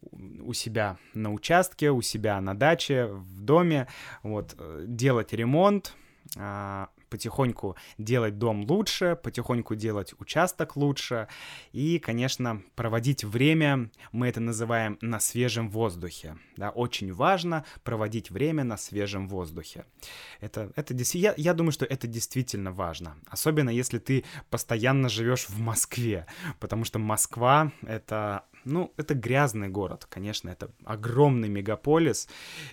у 0.00 0.52
себя 0.52 0.96
на 1.14 1.32
участке, 1.32 1.90
у 1.90 2.02
себя 2.02 2.40
на 2.40 2.54
даче, 2.54 3.06
в 3.06 3.40
доме, 3.40 3.88
вот, 4.22 4.54
э, 4.58 4.84
делать 4.86 5.32
ремонт, 5.32 5.94
а, 6.36 6.88
потихоньку 7.08 7.76
делать 7.98 8.38
дом 8.38 8.64
лучше, 8.64 9.18
потихоньку 9.22 9.74
делать 9.74 10.14
участок 10.18 10.76
лучше. 10.76 11.28
И, 11.72 11.98
конечно, 11.98 12.62
проводить 12.74 13.24
время, 13.24 13.90
мы 14.12 14.28
это 14.28 14.40
называем 14.40 14.98
на 15.00 15.20
свежем 15.20 15.70
воздухе. 15.70 16.36
Да, 16.56 16.70
очень 16.70 17.12
важно 17.12 17.64
проводить 17.84 18.30
время 18.30 18.64
на 18.64 18.76
свежем 18.76 19.28
воздухе. 19.28 19.84
Это, 20.40 20.72
это 20.76 20.94
я, 21.14 21.34
я 21.36 21.54
думаю, 21.54 21.72
что 21.72 21.84
это 21.84 22.06
действительно 22.06 22.72
важно, 22.72 23.16
особенно 23.26 23.70
если 23.70 23.98
ты 23.98 24.24
постоянно 24.50 25.08
живешь 25.08 25.48
в 25.48 25.58
Москве, 25.60 26.26
потому 26.60 26.84
что 26.84 26.98
Москва— 26.98 27.72
это 27.82 28.44
ну, 28.64 28.92
это 28.96 29.14
грязный 29.14 29.68
город, 29.68 30.06
конечно, 30.08 30.50
это 30.50 30.70
огромный 30.84 31.48
мегаполис, 31.48 32.28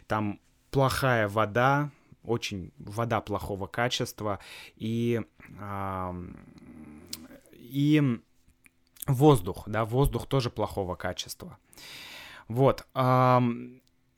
там 0.07 0.39
плохая 0.71 1.27
вода, 1.29 1.91
очень 2.27 2.71
вода 2.77 3.21
плохого 3.21 3.67
качества, 3.67 4.39
и, 4.75 5.21
и 7.51 8.19
воздух, 9.07 9.63
да, 9.67 9.85
воздух 9.85 10.27
тоже 10.27 10.49
плохого 10.49 10.95
качества. 10.95 11.57
Вот. 12.47 12.85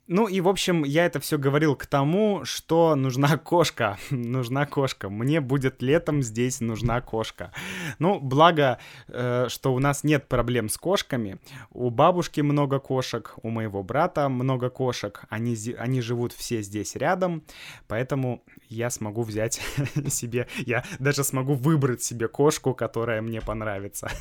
Ну 0.08 0.28
и, 0.28 0.40
в 0.40 0.48
общем, 0.48 0.86
я 0.86 1.06
это 1.06 1.20
все 1.20 1.38
говорил 1.38 1.76
к 1.76 1.86
тому, 1.86 2.46
что 2.46 2.96
нужна 2.96 3.38
кошка. 3.44 3.98
нужна 4.10 4.66
кошка. 4.66 5.10
Мне 5.10 5.42
будет 5.42 5.82
летом 5.82 6.22
здесь 6.22 6.62
нужна 6.62 7.02
кошка. 7.02 7.52
Ну, 8.00 8.20
благо, 8.20 8.80
э, 9.10 9.48
что 9.50 9.74
у 9.74 9.80
нас 9.80 10.06
нет 10.06 10.28
проблем 10.30 10.70
с 10.70 10.78
кошками. 10.78 11.40
У 11.72 11.90
бабушки 11.90 12.40
много 12.40 12.80
кошек, 12.80 13.34
у 13.44 13.50
моего 13.50 13.84
брата 13.84 14.30
много 14.30 14.70
кошек. 14.70 15.26
Они, 15.30 15.58
они 15.78 16.00
живут 16.00 16.32
все 16.32 16.62
здесь 16.62 16.96
рядом, 16.96 17.44
поэтому 17.88 18.44
я 18.70 18.90
смогу 18.90 19.24
взять 19.24 19.62
себе... 20.08 20.48
Я 20.66 20.86
даже 21.00 21.26
смогу 21.26 21.54
выбрать 21.54 22.02
себе 22.02 22.30
кошку, 22.30 22.74
которая 22.74 23.22
мне 23.22 23.42
понравится. 23.42 24.10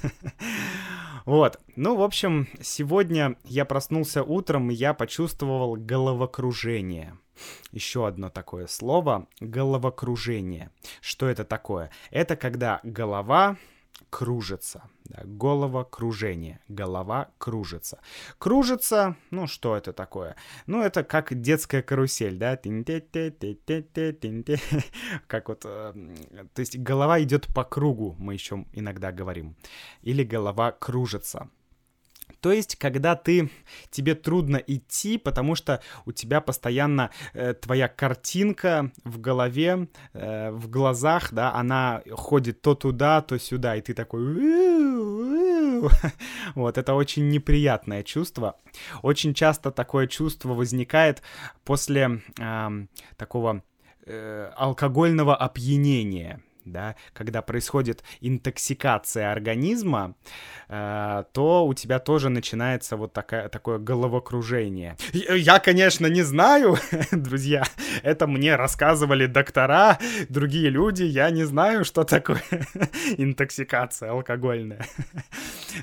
Вот. 1.26 1.58
Ну, 1.74 1.96
в 1.96 2.02
общем, 2.02 2.46
сегодня 2.60 3.34
я 3.44 3.64
проснулся 3.64 4.22
утром, 4.22 4.70
и 4.70 4.74
я 4.74 4.94
почувствовал 4.94 5.75
головокружение. 5.76 7.18
Еще 7.70 8.06
одно 8.06 8.30
такое 8.30 8.66
слово— 8.66 9.28
головокружение. 9.40 10.70
Что 11.00 11.28
это 11.28 11.44
такое? 11.44 11.90
Это 12.10 12.36
когда 12.36 12.80
голова 12.82 13.56
кружится. 14.10 14.82
Да, 15.04 15.22
головокружение. 15.24 16.60
Голова 16.68 17.30
кружится. 17.38 18.00
Кружится, 18.38 19.16
ну 19.30 19.46
что 19.46 19.76
это 19.76 19.92
такое? 19.92 20.36
Ну 20.66 20.82
это 20.82 21.04
как 21.04 21.40
детская 21.40 21.82
карусель, 21.82 22.36
да? 22.36 22.56
Как 25.26 25.48
вот, 25.48 25.62
э, 25.64 25.92
то 26.54 26.60
есть 26.60 26.78
голова 26.78 27.22
идет 27.22 27.46
по 27.54 27.64
кругу, 27.64 28.16
мы 28.18 28.34
еще 28.34 28.64
иногда 28.72 29.12
говорим. 29.12 29.56
Или 30.02 30.24
голова 30.24 30.72
кружится. 30.72 31.48
То 32.40 32.52
есть, 32.52 32.76
когда 32.76 33.16
ты, 33.16 33.50
тебе 33.90 34.14
трудно 34.14 34.56
идти, 34.56 35.18
потому 35.18 35.54
что 35.54 35.80
у 36.04 36.12
тебя 36.12 36.40
постоянно 36.40 37.10
э, 37.32 37.54
твоя 37.54 37.88
картинка 37.88 38.92
в 39.04 39.18
голове, 39.18 39.88
э, 40.12 40.50
в 40.50 40.68
глазах, 40.68 41.32
да, 41.32 41.52
она 41.54 42.02
ходит 42.12 42.62
то 42.62 42.74
туда, 42.74 43.20
то 43.22 43.38
сюда, 43.38 43.76
и 43.76 43.80
ты 43.80 43.94
такой... 43.94 45.26
Вот, 46.54 46.78
это 46.78 46.94
очень 46.94 47.28
неприятное 47.28 48.02
чувство. 48.02 48.56
Очень 49.02 49.34
часто 49.34 49.70
такое 49.70 50.06
чувство 50.06 50.54
возникает 50.54 51.22
после 51.64 52.22
э, 52.38 52.86
такого 53.16 53.62
алкогольного 54.56 55.34
опьянения 55.34 56.40
да, 56.66 56.96
когда 57.12 57.42
происходит 57.42 58.02
интоксикация 58.20 59.32
организма, 59.32 60.14
э, 60.68 61.24
то 61.32 61.66
у 61.66 61.74
тебя 61.74 61.98
тоже 61.98 62.28
начинается 62.28 62.96
вот 62.96 63.12
такая, 63.12 63.48
такое 63.48 63.78
головокружение. 63.78 64.96
Я, 65.12 65.58
конечно, 65.60 66.06
не 66.06 66.22
знаю, 66.22 66.76
друзья, 67.12 67.64
это 68.02 68.26
мне 68.26 68.56
рассказывали 68.56 69.26
доктора, 69.26 69.98
другие 70.28 70.68
люди, 70.68 71.04
я 71.04 71.30
не 71.30 71.44
знаю, 71.44 71.84
что 71.84 72.04
такое 72.04 72.42
интоксикация 73.16 74.10
алкогольная. 74.10 74.84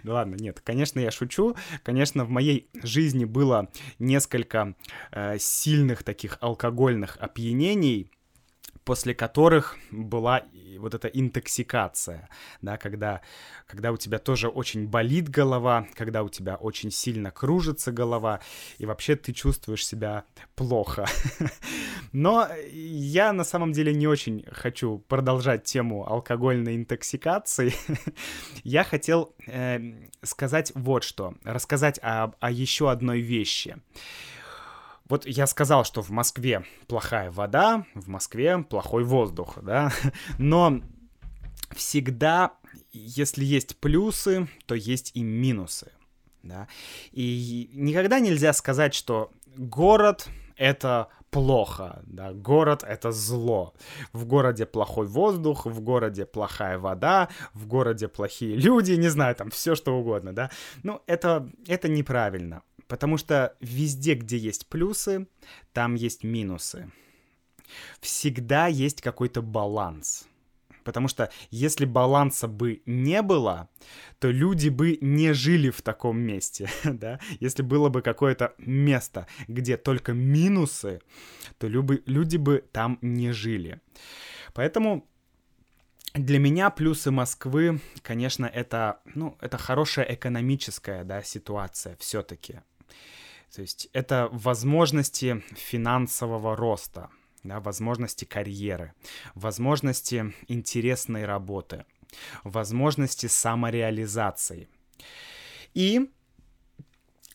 Ну 0.01 0.13
ладно, 0.13 0.35
нет, 0.35 0.59
конечно, 0.63 0.99
я 0.99 1.11
шучу. 1.11 1.55
Конечно, 1.83 2.25
в 2.25 2.29
моей 2.29 2.67
жизни 2.81 3.25
было 3.25 3.69
несколько 3.99 4.73
э, 5.11 5.37
сильных 5.37 6.03
таких 6.03 6.39
алкогольных 6.41 7.17
опьянений, 7.19 8.09
после 8.85 9.13
которых 9.13 9.77
была 9.91 10.43
вот 10.77 10.93
эта 10.93 11.07
интоксикация, 11.07 12.29
да, 12.61 12.77
когда, 12.77 13.21
когда 13.67 13.91
у 13.91 13.97
тебя 13.97 14.19
тоже 14.19 14.49
очень 14.49 14.87
болит 14.87 15.29
голова, 15.29 15.87
когда 15.95 16.23
у 16.23 16.29
тебя 16.29 16.55
очень 16.55 16.91
сильно 16.91 17.31
кружится 17.31 17.91
голова, 17.91 18.41
и 18.77 18.85
вообще 18.85 19.15
ты 19.15 19.33
чувствуешь 19.33 19.85
себя 19.85 20.25
плохо. 20.55 21.05
Но 22.11 22.47
я 22.71 23.33
на 23.33 23.43
самом 23.43 23.71
деле 23.71 23.93
не 23.93 24.07
очень 24.07 24.45
хочу 24.51 24.99
продолжать 25.07 25.63
тему 25.63 26.05
алкогольной 26.05 26.75
интоксикации. 26.75 27.73
я 28.63 28.83
хотел 28.83 29.33
э, 29.47 29.79
сказать 30.21 30.71
вот 30.75 31.03
что, 31.03 31.35
рассказать 31.43 31.99
о 32.01 32.51
еще 32.51 32.91
одной 32.91 33.21
вещи. 33.21 33.77
Вот 35.09 35.25
я 35.25 35.47
сказал, 35.47 35.83
что 35.83 36.01
в 36.01 36.09
Москве 36.09 36.63
плохая 36.87 37.29
вода, 37.29 37.85
в 37.93 38.07
Москве 38.07 38.59
плохой 38.59 39.03
воздух, 39.03 39.57
да, 39.61 39.91
но 40.37 40.81
всегда, 41.75 42.53
если 42.91 43.43
есть 43.43 43.77
плюсы, 43.77 44.47
то 44.65 44.75
есть 44.75 45.11
и 45.13 45.23
минусы, 45.23 45.91
да, 46.41 46.67
и 47.11 47.69
никогда 47.73 48.19
нельзя 48.19 48.53
сказать, 48.53 48.93
что 48.93 49.31
город— 49.57 50.27
это 50.55 51.09
плохо, 51.31 52.01
да, 52.05 52.31
город— 52.31 52.83
это 52.87 53.11
зло. 53.11 53.73
В 54.13 54.25
городе 54.25 54.65
плохой 54.65 55.07
воздух, 55.07 55.65
в 55.65 55.81
городе 55.81 56.25
плохая 56.25 56.77
вода, 56.77 57.27
в 57.53 57.67
городе 57.67 58.07
плохие 58.07 58.55
люди, 58.55 58.93
не 58.93 59.09
знаю, 59.09 59.35
там 59.35 59.49
все 59.49 59.75
что 59.75 59.97
угодно, 59.97 60.33
да. 60.33 60.51
Ну, 60.83 61.01
это, 61.07 61.49
это 61.67 61.89
неправильно. 61.89 62.61
Потому 62.93 63.17
что 63.17 63.55
везде, 63.59 64.13
где 64.13 64.37
есть 64.37 64.67
плюсы, 64.67 65.25
там 65.71 65.95
есть 65.95 66.23
минусы. 66.23 66.91
Всегда 68.01 68.67
есть 68.67 69.01
какой-то 69.01 69.41
баланс. 69.41 70.27
Потому 70.83 71.07
что 71.07 71.31
если 71.49 71.85
баланса 71.85 72.47
бы 72.47 72.83
не 72.85 73.23
было, 73.23 73.67
то 74.19 74.29
люди 74.29 74.69
бы 74.69 74.99
не 75.01 75.33
жили 75.33 75.71
в 75.71 75.81
таком 75.81 76.19
месте, 76.19 76.69
да? 76.83 77.19
Если 77.39 77.63
было 77.63 77.89
бы 77.89 78.03
какое-то 78.03 78.53
место, 78.59 79.25
где 79.47 79.75
только 79.75 80.13
минусы, 80.13 81.01
то 81.57 81.65
люди 81.67 82.37
бы 82.37 82.63
там 82.71 82.99
не 83.01 83.31
жили. 83.31 83.81
Поэтому 84.53 85.07
для 86.13 86.37
меня 86.37 86.69
плюсы 86.69 87.09
Москвы, 87.09 87.81
конечно, 88.03 88.45
это, 88.45 88.99
ну, 89.15 89.35
это 89.41 89.57
хорошая 89.57 90.05
экономическая, 90.05 91.03
да, 91.03 91.23
ситуация 91.23 91.95
все-таки. 91.99 92.59
То 93.53 93.61
есть 93.61 93.87
это 93.93 94.29
возможности 94.31 95.43
финансового 95.55 96.55
роста, 96.55 97.09
да, 97.43 97.59
возможности 97.59 98.25
карьеры, 98.25 98.93
возможности 99.35 100.33
интересной 100.47 101.25
работы, 101.25 101.85
возможности 102.43 103.27
самореализации. 103.27 104.69
И 105.73 106.09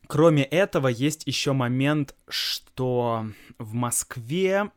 кроме 0.08 0.42
этого 0.42 0.88
есть 0.88 1.26
еще 1.26 1.52
момент, 1.52 2.16
что 2.28 3.26
в 3.58 3.74
Москве 3.74 4.72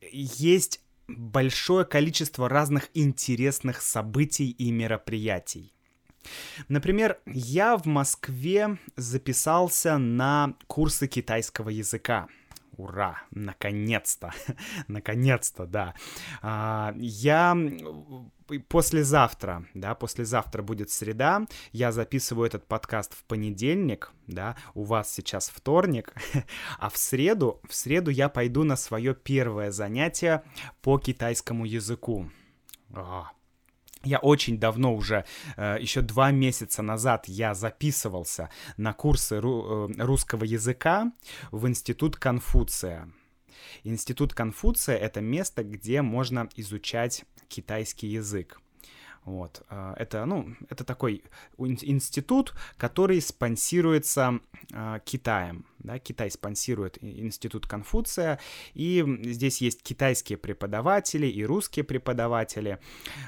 есть 0.00 0.80
большое 1.06 1.84
количество 1.84 2.48
разных 2.48 2.90
интересных 2.94 3.80
событий 3.80 4.50
и 4.50 4.70
мероприятий. 4.70 5.72
Например, 6.68 7.18
я 7.26 7.76
в 7.76 7.86
Москве 7.86 8.78
записался 8.96 9.98
на 9.98 10.54
курсы 10.66 11.06
китайского 11.06 11.70
языка. 11.70 12.28
Ура! 12.76 13.22
Наконец-то! 13.30 14.32
Наконец-то, 14.88 15.66
да. 15.66 15.94
А, 16.42 16.94
я 16.96 17.56
послезавтра, 18.68 19.66
да, 19.74 19.94
послезавтра 19.94 20.62
будет 20.62 20.90
среда, 20.90 21.46
я 21.72 21.92
записываю 21.92 22.46
этот 22.46 22.66
подкаст 22.66 23.14
в 23.14 23.24
понедельник, 23.24 24.12
да, 24.26 24.56
у 24.74 24.84
вас 24.84 25.12
сейчас 25.12 25.48
вторник, 25.48 26.12
а 26.78 26.90
в 26.90 26.96
среду, 26.96 27.60
в 27.68 27.74
среду 27.74 28.10
я 28.10 28.28
пойду 28.28 28.64
на 28.64 28.76
свое 28.76 29.14
первое 29.14 29.70
занятие 29.70 30.42
по 30.82 30.98
китайскому 30.98 31.64
языку. 31.64 32.30
О, 32.94 33.28
я 34.04 34.18
очень 34.18 34.58
давно 34.58 34.94
уже, 34.94 35.24
э, 35.56 35.76
еще 35.80 36.00
два 36.00 36.30
месяца 36.30 36.82
назад 36.82 37.26
я 37.26 37.54
записывался 37.54 38.50
на 38.76 38.92
курсы 38.92 39.36
э, 39.36 39.40
русского 39.98 40.44
языка 40.44 41.12
в 41.50 41.66
Институт 41.66 42.16
Конфуция. 42.16 43.10
Институт 43.82 44.34
Конфуция— 44.34 44.96
это 44.98 45.20
место, 45.20 45.62
где 45.62 46.02
можно 46.02 46.48
изучать 46.56 47.24
китайский 47.48 48.08
язык. 48.08 48.60
Вот. 49.24 49.62
Э, 49.70 49.94
это, 49.96 50.24
ну, 50.26 50.54
это 50.68 50.84
такой 50.84 51.24
институт, 51.58 52.54
который 52.76 53.20
спонсируется 53.20 54.40
э, 54.72 55.00
Китаем. 55.04 55.66
Да? 55.78 55.98
Китай 55.98 56.30
спонсирует 56.30 57.02
институт 57.02 57.66
Конфуция, 57.66 58.38
и 58.74 59.04
здесь 59.22 59.60
есть 59.60 59.82
китайские 59.82 60.38
преподаватели 60.38 61.26
и 61.26 61.44
русские 61.44 61.84
преподаватели. 61.84 62.78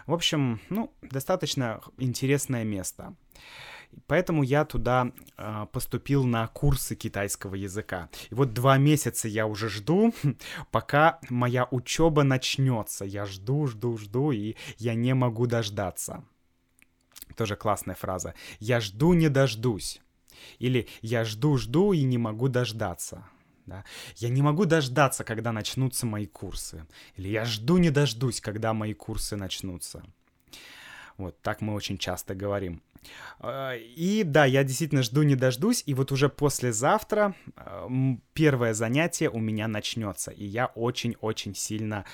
В 0.06 0.12
общем, 0.12 0.60
ну, 0.68 0.92
достаточно 1.02 1.80
интересное 1.98 2.64
место. 2.64 3.14
Поэтому 4.06 4.42
я 4.42 4.64
туда 4.64 5.12
э, 5.36 5.66
поступил 5.72 6.24
на 6.24 6.46
курсы 6.48 6.94
китайского 6.94 7.54
языка. 7.54 8.08
И 8.30 8.34
вот 8.34 8.52
два 8.52 8.78
месяца 8.78 9.28
я 9.28 9.46
уже 9.46 9.68
жду, 9.68 10.14
пока 10.70 11.18
моя 11.28 11.66
учеба 11.70 12.22
начнется. 12.22 13.04
Я 13.04 13.26
жду, 13.26 13.66
жду, 13.66 13.96
жду, 13.98 14.30
и 14.30 14.56
я 14.78 14.94
не 14.94 15.14
могу 15.14 15.46
дождаться. 15.46 16.24
Тоже 17.36 17.56
классная 17.56 17.94
фраза. 17.94 18.34
Я 18.60 18.80
жду, 18.80 19.12
не 19.12 19.28
дождусь. 19.28 20.00
Или 20.58 20.88
я 21.02 21.24
жду, 21.24 21.56
жду 21.56 21.92
и 21.92 22.02
не 22.02 22.18
могу 22.18 22.48
дождаться. 22.48 23.24
Да? 23.66 23.84
Я 24.16 24.28
не 24.28 24.42
могу 24.42 24.64
дождаться, 24.64 25.24
когда 25.24 25.52
начнутся 25.52 26.06
мои 26.06 26.26
курсы. 26.26 26.86
Или 27.16 27.28
я 27.28 27.44
жду, 27.44 27.78
не 27.78 27.90
дождусь, 27.90 28.40
когда 28.40 28.72
мои 28.72 28.94
курсы 28.94 29.36
начнутся. 29.36 30.04
Вот 31.18 31.40
так 31.40 31.60
мы 31.60 31.74
очень 31.74 31.98
часто 31.98 32.34
говорим. 32.34 32.82
А, 33.38 33.74
и 33.74 34.22
да, 34.24 34.44
я 34.44 34.64
действительно 34.64 35.02
жду 35.02 35.22
не 35.22 35.36
дождусь, 35.36 35.82
и 35.86 35.94
вот 35.94 36.12
уже 36.12 36.28
послезавтра 36.28 37.34
первое 38.32 38.74
занятие 38.74 39.30
у 39.30 39.38
меня 39.38 39.68
начнется, 39.68 40.30
и 40.30 40.44
я 40.44 40.66
очень-очень 40.66 41.54
сильно 41.54 42.04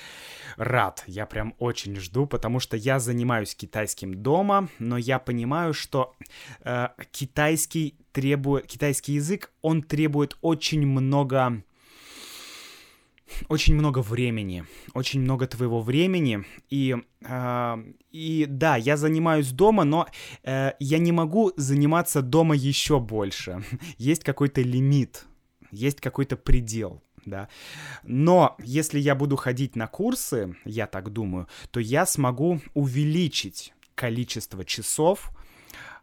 рад, 0.56 1.04
я 1.06 1.26
прям 1.26 1.54
очень 1.58 1.96
жду, 1.96 2.26
потому 2.26 2.60
что 2.60 2.76
я 2.76 2.98
занимаюсь 2.98 3.54
китайским 3.54 4.22
дома, 4.22 4.68
но 4.78 4.96
я 4.96 5.18
понимаю, 5.18 5.74
что 5.74 6.14
э, 6.60 6.88
китайский 7.10 7.96
требует, 8.12 8.66
китайский 8.66 9.14
язык, 9.14 9.52
он 9.62 9.82
требует 9.82 10.36
очень 10.42 10.86
много 10.86 11.62
очень 13.48 13.74
много 13.74 14.00
времени, 14.00 14.64
очень 14.94 15.20
много 15.20 15.46
твоего 15.46 15.80
времени, 15.80 16.44
и, 16.70 16.96
э, 17.24 17.84
и 18.10 18.46
да, 18.48 18.76
я 18.76 18.96
занимаюсь 18.96 19.50
дома, 19.50 19.84
но 19.84 20.06
э, 20.42 20.72
я 20.78 20.98
не 20.98 21.12
могу 21.12 21.52
заниматься 21.56 22.22
дома 22.22 22.54
еще 22.54 23.00
больше. 23.00 23.64
Есть 23.98 24.24
какой-то 24.24 24.60
лимит, 24.60 25.26
есть 25.70 26.00
какой-то 26.00 26.36
предел, 26.36 27.02
да. 27.24 27.48
Но 28.02 28.56
если 28.62 28.98
я 29.00 29.14
буду 29.14 29.36
ходить 29.36 29.76
на 29.76 29.86
курсы, 29.86 30.54
я 30.64 30.86
так 30.86 31.10
думаю, 31.10 31.48
то 31.70 31.80
я 31.80 32.06
смогу 32.06 32.60
увеличить 32.74 33.72
количество 33.94 34.64
часов, 34.64 35.30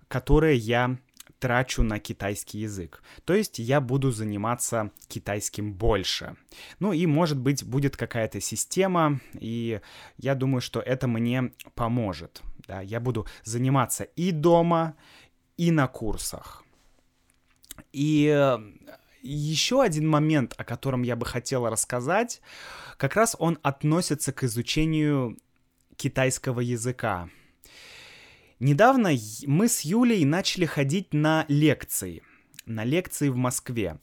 которые 0.07 0.57
я 0.57 0.97
трачу 1.39 1.83
на 1.83 1.99
китайский 1.99 2.59
язык. 2.59 3.01
То 3.25 3.33
есть 3.33 3.59
я 3.59 3.81
буду 3.81 4.11
заниматься 4.11 4.91
китайским 5.07 5.73
больше. 5.73 6.35
Ну 6.79 6.93
и, 6.93 7.05
может 7.05 7.37
быть, 7.37 7.63
будет 7.63 7.97
какая-то 7.97 8.41
система, 8.41 9.19
и 9.33 9.81
я 10.17 10.35
думаю, 10.35 10.61
что 10.61 10.79
это 10.79 11.07
мне 11.07 11.53
поможет. 11.75 12.41
Да? 12.67 12.81
Я 12.81 12.99
буду 12.99 13.25
заниматься 13.43 14.03
и 14.03 14.31
дома, 14.31 14.95
и 15.57 15.71
на 15.71 15.87
курсах. 15.87 16.63
И 17.91 18.27
э, 18.33 18.57
еще 19.21 19.81
один 19.81 20.07
момент, 20.07 20.53
о 20.57 20.63
котором 20.63 21.03
я 21.03 21.15
бы 21.15 21.25
хотел 21.25 21.67
рассказать, 21.67 22.41
как 22.97 23.15
раз 23.15 23.35
он 23.39 23.57
относится 23.61 24.31
к 24.31 24.43
изучению 24.43 25.37
китайского 25.95 26.61
языка. 26.61 27.29
Недавно 28.59 29.11
мы 29.45 29.67
с 29.67 29.81
Юлей 29.81 30.25
начали 30.25 30.65
ходить 30.65 31.13
на 31.13 31.45
лекции 31.47 32.23
на 32.65 32.83
лекции 32.83 33.29
в 33.29 33.35
Москве. 33.35 33.99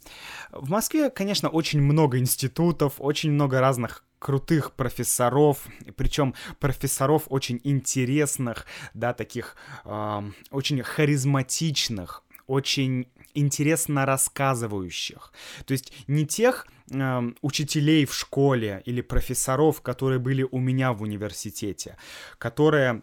В 0.51 0.71
Москве, 0.71 1.09
конечно, 1.09 1.49
очень 1.49 1.81
много 1.81 2.19
институтов, 2.19 2.95
очень 2.99 3.31
много 3.31 3.61
разных 3.61 4.05
крутых 4.19 4.73
профессоров, 4.73 5.66
причем 5.97 6.35
профессоров 6.59 7.25
очень 7.29 7.61
интересных, 7.62 8.66
да, 8.92 9.14
таких 9.14 9.57
э, 9.85 10.23
очень 10.51 10.83
харизматичных, 10.83 12.25
очень 12.47 13.09
интересно 13.35 14.05
рассказывающих. 14.07 15.33
То 15.64 15.73
есть 15.73 15.92
не 16.09 16.27
тех 16.27 16.66
э, 16.90 17.23
учителей 17.42 18.05
в 18.05 18.14
школе 18.14 18.83
или 18.85 19.01
профессоров, 19.01 19.81
которые 19.81 20.19
были 20.19 20.42
у 20.51 20.59
меня 20.59 20.92
в 20.92 21.03
университете, 21.03 21.97
которые 22.38 23.03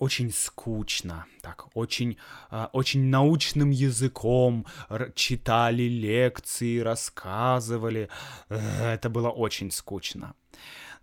очень 0.00 0.32
скучно, 0.32 1.26
так, 1.42 1.66
очень, 1.74 2.16
э, 2.50 2.68
очень 2.72 3.04
научным 3.04 3.70
языком 3.70 4.66
читали 5.14 5.82
лекции, 5.82 6.78
рассказывали. 6.78 8.08
Э, 8.48 8.94
это 8.94 9.08
было 9.10 9.30
очень 9.30 9.70
скучно. 9.70 10.34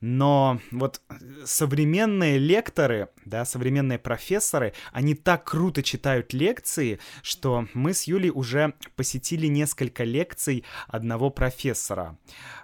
Но 0.01 0.60
вот 0.71 0.99
современные 1.45 2.39
лекторы, 2.39 3.10
да, 3.25 3.45
современные 3.45 3.99
профессоры, 3.99 4.73
они 4.91 5.13
так 5.13 5.43
круто 5.43 5.84
читают 5.84 6.34
лекции, 6.34 6.99
что 7.21 7.67
мы 7.75 7.93
с 7.93 8.06
Юлей 8.06 8.32
уже 8.32 8.73
посетили 8.95 9.45
несколько 9.45 10.04
лекций 10.04 10.65
одного 10.88 11.30
профессора. 11.30 12.17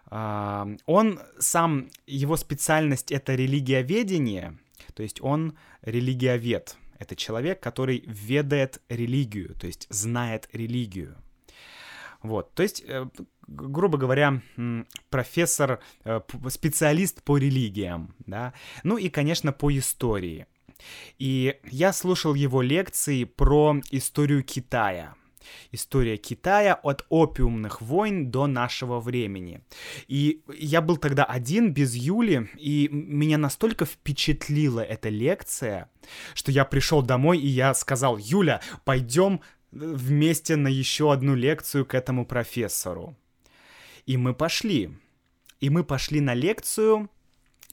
А, 0.07 0.67
он 0.87 1.19
сам, 1.37 1.89
его 2.07 2.37
специальность 2.37 3.11
это 3.11 3.35
религиоведение, 3.35 4.57
то 4.97 5.03
есть 5.03 5.21
он 5.21 5.55
религиовед. 5.83 6.75
Это 6.97 7.15
человек, 7.15 7.59
который 7.59 8.03
ведает 8.07 8.81
религию, 8.89 9.53
то 9.53 9.67
есть 9.67 9.85
знает 9.91 10.49
религию. 10.53 11.15
Вот, 12.23 12.51
то 12.55 12.63
есть, 12.63 12.83
э, 12.83 13.05
грубо 13.47 13.99
говоря, 13.99 14.41
профессор, 15.11 15.81
э, 16.03 16.21
специалист 16.49 17.21
по 17.21 17.37
религиям, 17.37 18.15
да, 18.25 18.55
ну 18.83 18.97
и, 18.97 19.09
конечно, 19.09 19.53
по 19.53 19.69
истории. 19.77 20.47
И 21.19 21.59
я 21.69 21.93
слушал 21.93 22.33
его 22.33 22.63
лекции 22.63 23.23
про 23.23 23.79
историю 23.91 24.43
Китая, 24.43 25.13
История 25.71 26.17
Китая 26.17 26.73
от 26.75 27.05
опиумных 27.09 27.81
войн 27.81 28.31
до 28.31 28.47
нашего 28.47 28.99
времени. 28.99 29.61
И 30.07 30.41
я 30.57 30.81
был 30.81 30.97
тогда 30.97 31.23
один, 31.23 31.73
без 31.73 31.95
Юли, 31.95 32.49
и 32.57 32.89
меня 32.91 33.37
настолько 33.37 33.85
впечатлила 33.85 34.81
эта 34.81 35.09
лекция, 35.09 35.89
что 36.33 36.51
я 36.51 36.65
пришел 36.65 37.01
домой 37.01 37.39
и 37.39 37.47
я 37.47 37.73
сказал, 37.73 38.17
Юля, 38.17 38.61
пойдем 38.85 39.41
вместе 39.71 40.55
на 40.55 40.67
еще 40.67 41.11
одну 41.11 41.35
лекцию 41.35 41.85
к 41.85 41.93
этому 41.93 42.25
профессору. 42.25 43.15
И 44.05 44.17
мы 44.17 44.33
пошли. 44.33 44.91
И 45.59 45.69
мы 45.69 45.83
пошли 45.83 46.21
на 46.21 46.33
лекцию, 46.33 47.09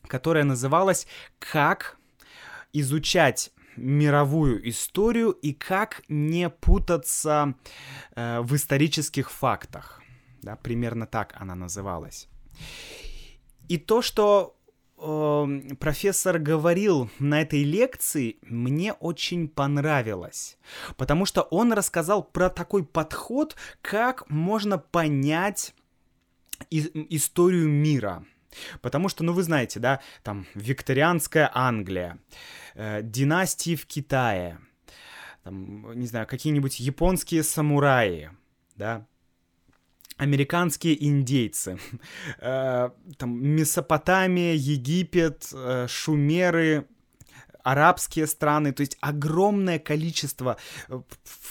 которая 0.06 0.44
называлась 0.44 1.06
«Как 1.38 1.98
изучать 2.72 3.52
мировую 3.76 4.68
историю 4.68 5.30
и 5.30 5.52
как 5.52 6.02
не 6.08 6.48
путаться 6.50 7.54
э, 8.14 8.40
в 8.40 8.54
исторических 8.54 9.30
фактах. 9.30 10.02
Да, 10.42 10.56
примерно 10.56 11.06
так 11.06 11.34
она 11.36 11.54
называлась. 11.54 12.28
И 13.68 13.78
то, 13.78 14.02
что 14.02 14.56
э, 14.98 15.74
профессор 15.80 16.38
говорил 16.38 17.10
на 17.18 17.40
этой 17.40 17.64
лекции, 17.64 18.36
мне 18.42 18.92
очень 18.92 19.48
понравилось. 19.48 20.58
Потому 20.96 21.24
что 21.26 21.42
он 21.42 21.72
рассказал 21.72 22.22
про 22.22 22.50
такой 22.50 22.84
подход, 22.84 23.56
как 23.80 24.28
можно 24.28 24.78
понять 24.78 25.74
и- 26.70 27.06
историю 27.16 27.68
мира. 27.68 28.24
Потому 28.80 29.08
что, 29.08 29.24
ну 29.24 29.32
вы 29.32 29.42
знаете, 29.42 29.80
да, 29.80 30.00
там 30.22 30.46
викторианская 30.54 31.50
Англия, 31.52 32.18
э, 32.74 33.02
династии 33.02 33.76
в 33.76 33.86
Китае, 33.86 34.58
там, 35.42 35.92
не 35.98 36.06
знаю, 36.06 36.26
какие-нибудь 36.26 36.80
японские 36.80 37.42
самураи, 37.42 38.30
да, 38.76 39.06
американские 40.16 41.04
индейцы, 41.04 41.78
э, 42.38 42.90
там 43.18 43.42
Месопотамия, 43.42 44.54
Египет, 44.54 45.48
э, 45.52 45.86
шумеры, 45.88 46.86
арабские 47.64 48.28
страны, 48.28 48.72
то 48.72 48.82
есть 48.82 48.96
огромное 49.00 49.80
количество 49.80 50.56
э, 50.88 51.00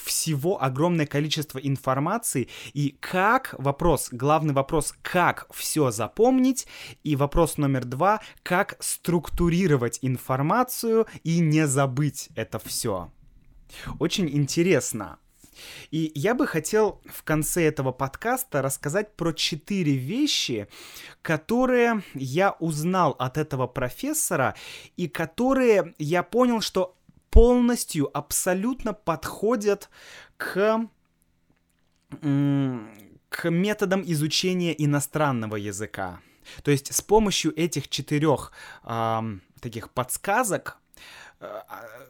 всего, 0.06 0.64
огромное 0.64 1.06
количество 1.06 1.60
информации, 1.60 2.48
и 2.74 2.96
как, 3.02 3.56
вопрос, 3.58 4.08
главный 4.12 4.54
вопрос, 4.54 4.94
как 5.02 5.48
все 5.54 5.92
запомнить, 5.92 6.68
и 7.04 7.18
вопрос 7.18 7.58
номер 7.58 7.84
два, 7.84 8.22
как 8.44 8.78
структурировать 8.80 10.00
информацию 10.02 11.08
и 11.24 11.40
не 11.40 11.68
забыть 11.68 12.30
это 12.36 12.60
все. 12.60 13.12
Очень 14.00 14.30
интересно. 14.30 15.18
И 15.92 16.12
я 16.16 16.34
бы 16.36 16.48
хотел 16.48 17.02
в 17.06 17.24
конце 17.24 17.64
этого 17.64 17.92
подкаста 17.92 18.62
рассказать 18.62 19.16
про 19.16 19.34
четыре 19.34 19.96
вещи, 19.96 20.68
которые 21.22 22.04
я 22.14 22.52
узнал 22.60 23.16
от 23.20 23.38
этого 23.38 23.68
профессора 23.68 24.56
и 24.98 25.08
которые 25.08 25.94
я 25.98 26.24
понял, 26.24 26.62
что 26.62 26.96
полностью, 27.30 28.16
абсолютно 28.16 28.94
подходят 28.94 29.90
к 30.38 30.88
к 33.30 33.50
методам 33.50 34.04
изучения 34.06 34.74
иностранного 34.78 35.56
языка. 35.56 36.20
То 36.64 36.70
есть 36.70 36.94
с 36.94 37.02
помощью 37.02 37.58
этих 37.60 37.88
четырех 37.90 38.52
э, 38.84 39.22
таких 39.60 39.90
подсказок 39.90 40.78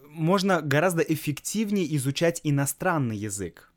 можно 0.07 0.61
гораздо 0.61 1.01
эффективнее 1.01 1.95
изучать 1.95 2.41
иностранный 2.43 3.17
язык. 3.17 3.73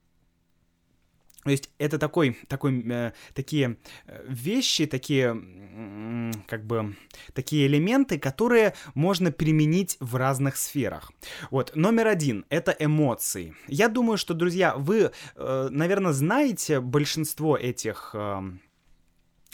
То 1.47 1.53
есть 1.53 1.71
это 1.79 1.97
такой, 2.01 2.37
такой, 2.49 2.85
э, 2.91 3.13
такие 3.33 3.77
э, 4.07 4.25
вещи, 4.29 4.85
такие, 4.87 5.41
э, 5.41 6.33
как 6.49 6.67
бы, 6.67 6.97
такие 7.35 7.69
элементы, 7.69 8.19
которые 8.19 8.75
можно 8.95 9.31
применить 9.31 9.97
в 10.01 10.17
разных 10.17 10.57
сферах. 10.57 11.13
Вот, 11.53 11.77
номер 11.77 12.09
один— 12.09 12.47
это 12.49 12.75
эмоции. 12.77 13.55
Я 13.69 13.87
думаю, 13.89 14.19
что, 14.19 14.35
друзья, 14.35 14.75
вы, 14.75 15.13
э, 15.37 15.69
наверное, 15.71 16.13
знаете 16.13 16.81
большинство 16.81 17.57
этих... 17.57 18.11
Э, 18.15 18.43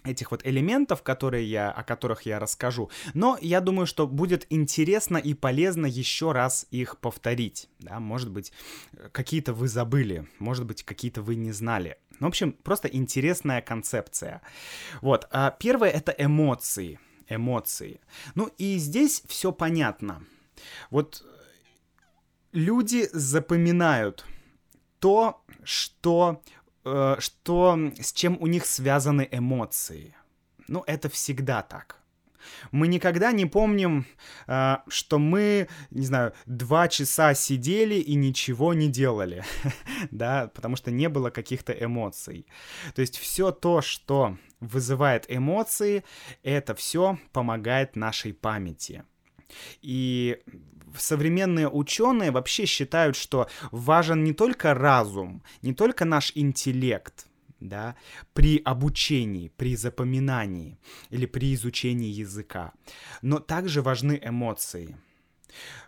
этих 0.04 0.30
вот 0.30 0.46
элементов, 0.46 1.02
которые 1.02 1.48
я, 1.48 1.70
о 1.70 1.82
которых 1.82 2.22
я 2.22 2.38
расскажу. 2.38 2.90
Но 3.14 3.38
я 3.40 3.60
думаю, 3.60 3.86
что 3.86 4.06
будет 4.06 4.46
интересно 4.50 5.16
и 5.16 5.34
полезно 5.34 5.86
еще 5.86 6.32
раз 6.32 6.66
их 6.70 6.98
повторить. 6.98 7.68
Да, 7.78 8.00
может 8.00 8.30
быть, 8.30 8.52
какие-то 9.12 9.52
вы 9.52 9.68
забыли, 9.68 10.26
может 10.38 10.66
быть, 10.66 10.82
какие-то 10.82 11.22
вы 11.22 11.36
не 11.36 11.52
знали. 11.52 11.98
В 12.20 12.26
общем, 12.26 12.52
просто 12.52 12.88
интересная 12.88 13.62
концепция. 13.62 14.42
Вот, 15.00 15.26
а 15.30 15.50
первое 15.50 15.90
это 15.90 16.14
эмоции. 16.16 16.98
Эмоции. 17.28 18.00
Ну 18.34 18.50
и 18.58 18.76
здесь 18.76 19.22
все 19.26 19.52
понятно. 19.52 20.22
Вот 20.90 21.24
люди 22.52 23.08
запоминают 23.12 24.26
то, 24.98 25.42
что 25.64 26.42
Э, 26.42 26.61
что, 26.84 27.78
с 28.00 28.12
чем 28.12 28.36
у 28.40 28.46
них 28.46 28.66
связаны 28.66 29.28
эмоции. 29.30 30.14
Ну, 30.68 30.82
это 30.86 31.08
всегда 31.08 31.62
так. 31.62 32.02
Мы 32.70 32.88
никогда 32.88 33.32
не 33.32 33.46
помним, 33.46 34.06
э, 34.46 34.76
что 34.88 35.18
мы, 35.18 35.68
не 35.90 36.06
знаю, 36.06 36.32
два 36.46 36.88
часа 36.88 37.34
сидели 37.34 37.94
и 37.94 38.14
ничего 38.14 38.74
не 38.74 38.88
делали, 38.88 39.44
да, 40.10 40.50
потому 40.54 40.76
что 40.76 40.90
не 40.90 41.08
было 41.08 41.30
каких-то 41.30 41.72
эмоций. 41.72 42.46
То 42.94 43.00
есть 43.00 43.18
все 43.18 43.52
то, 43.52 43.82
что 43.82 44.36
вызывает 44.60 45.26
эмоции, 45.28 46.04
это 46.42 46.74
все 46.74 47.18
помогает 47.32 47.96
нашей 47.96 48.32
памяти. 48.32 49.04
И 49.82 50.38
современные 50.98 51.68
ученые 51.68 52.30
вообще 52.30 52.66
считают, 52.66 53.16
что 53.16 53.48
важен 53.70 54.24
не 54.24 54.32
только 54.32 54.74
разум, 54.74 55.42
не 55.62 55.74
только 55.74 56.04
наш 56.04 56.32
интеллект, 56.34 57.26
да, 57.60 57.96
при 58.34 58.60
обучении, 58.64 59.52
при 59.56 59.76
запоминании 59.76 60.78
или 61.10 61.26
при 61.26 61.54
изучении 61.54 62.10
языка, 62.10 62.72
но 63.22 63.38
также 63.38 63.82
важны 63.82 64.20
эмоции. 64.22 64.96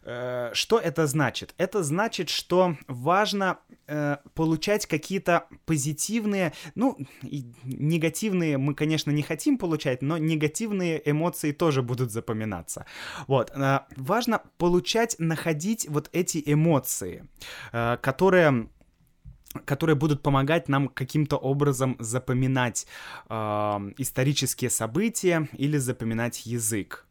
Э, 0.03 0.51
что 0.53 0.79
это 0.79 1.07
значит? 1.07 1.55
Это 1.59 1.83
значит, 1.83 2.29
что 2.29 2.77
важно 2.89 3.59
э, 3.87 4.17
получать 4.35 4.87
какие-то 4.87 5.47
позитивные, 5.67 6.53
ну, 6.75 6.97
негативные 7.65 8.59
мы, 8.59 8.75
конечно, 8.75 9.11
не 9.11 9.23
хотим 9.23 9.59
получать, 9.59 10.03
но 10.03 10.19
негативные 10.19 11.01
эмоции 11.11 11.53
тоже 11.53 11.83
будут 11.83 12.13
запоминаться. 12.13 12.87
Вот, 13.27 13.51
э, 13.55 13.81
важно 13.97 14.43
получать, 14.59 15.17
находить 15.19 15.89
вот 15.89 16.09
эти 16.13 16.43
эмоции, 16.45 17.27
э, 17.73 17.97
которые 18.01 18.69
которые 19.65 19.95
будут 19.95 20.21
помогать 20.23 20.69
нам 20.69 20.89
каким-то 20.89 21.37
образом 21.37 21.97
запоминать 22.01 22.87
э, 23.29 23.35
исторические 23.99 24.71
события 24.71 25.49
или 25.53 25.79
запоминать 25.79 26.45
язык. 26.47 27.07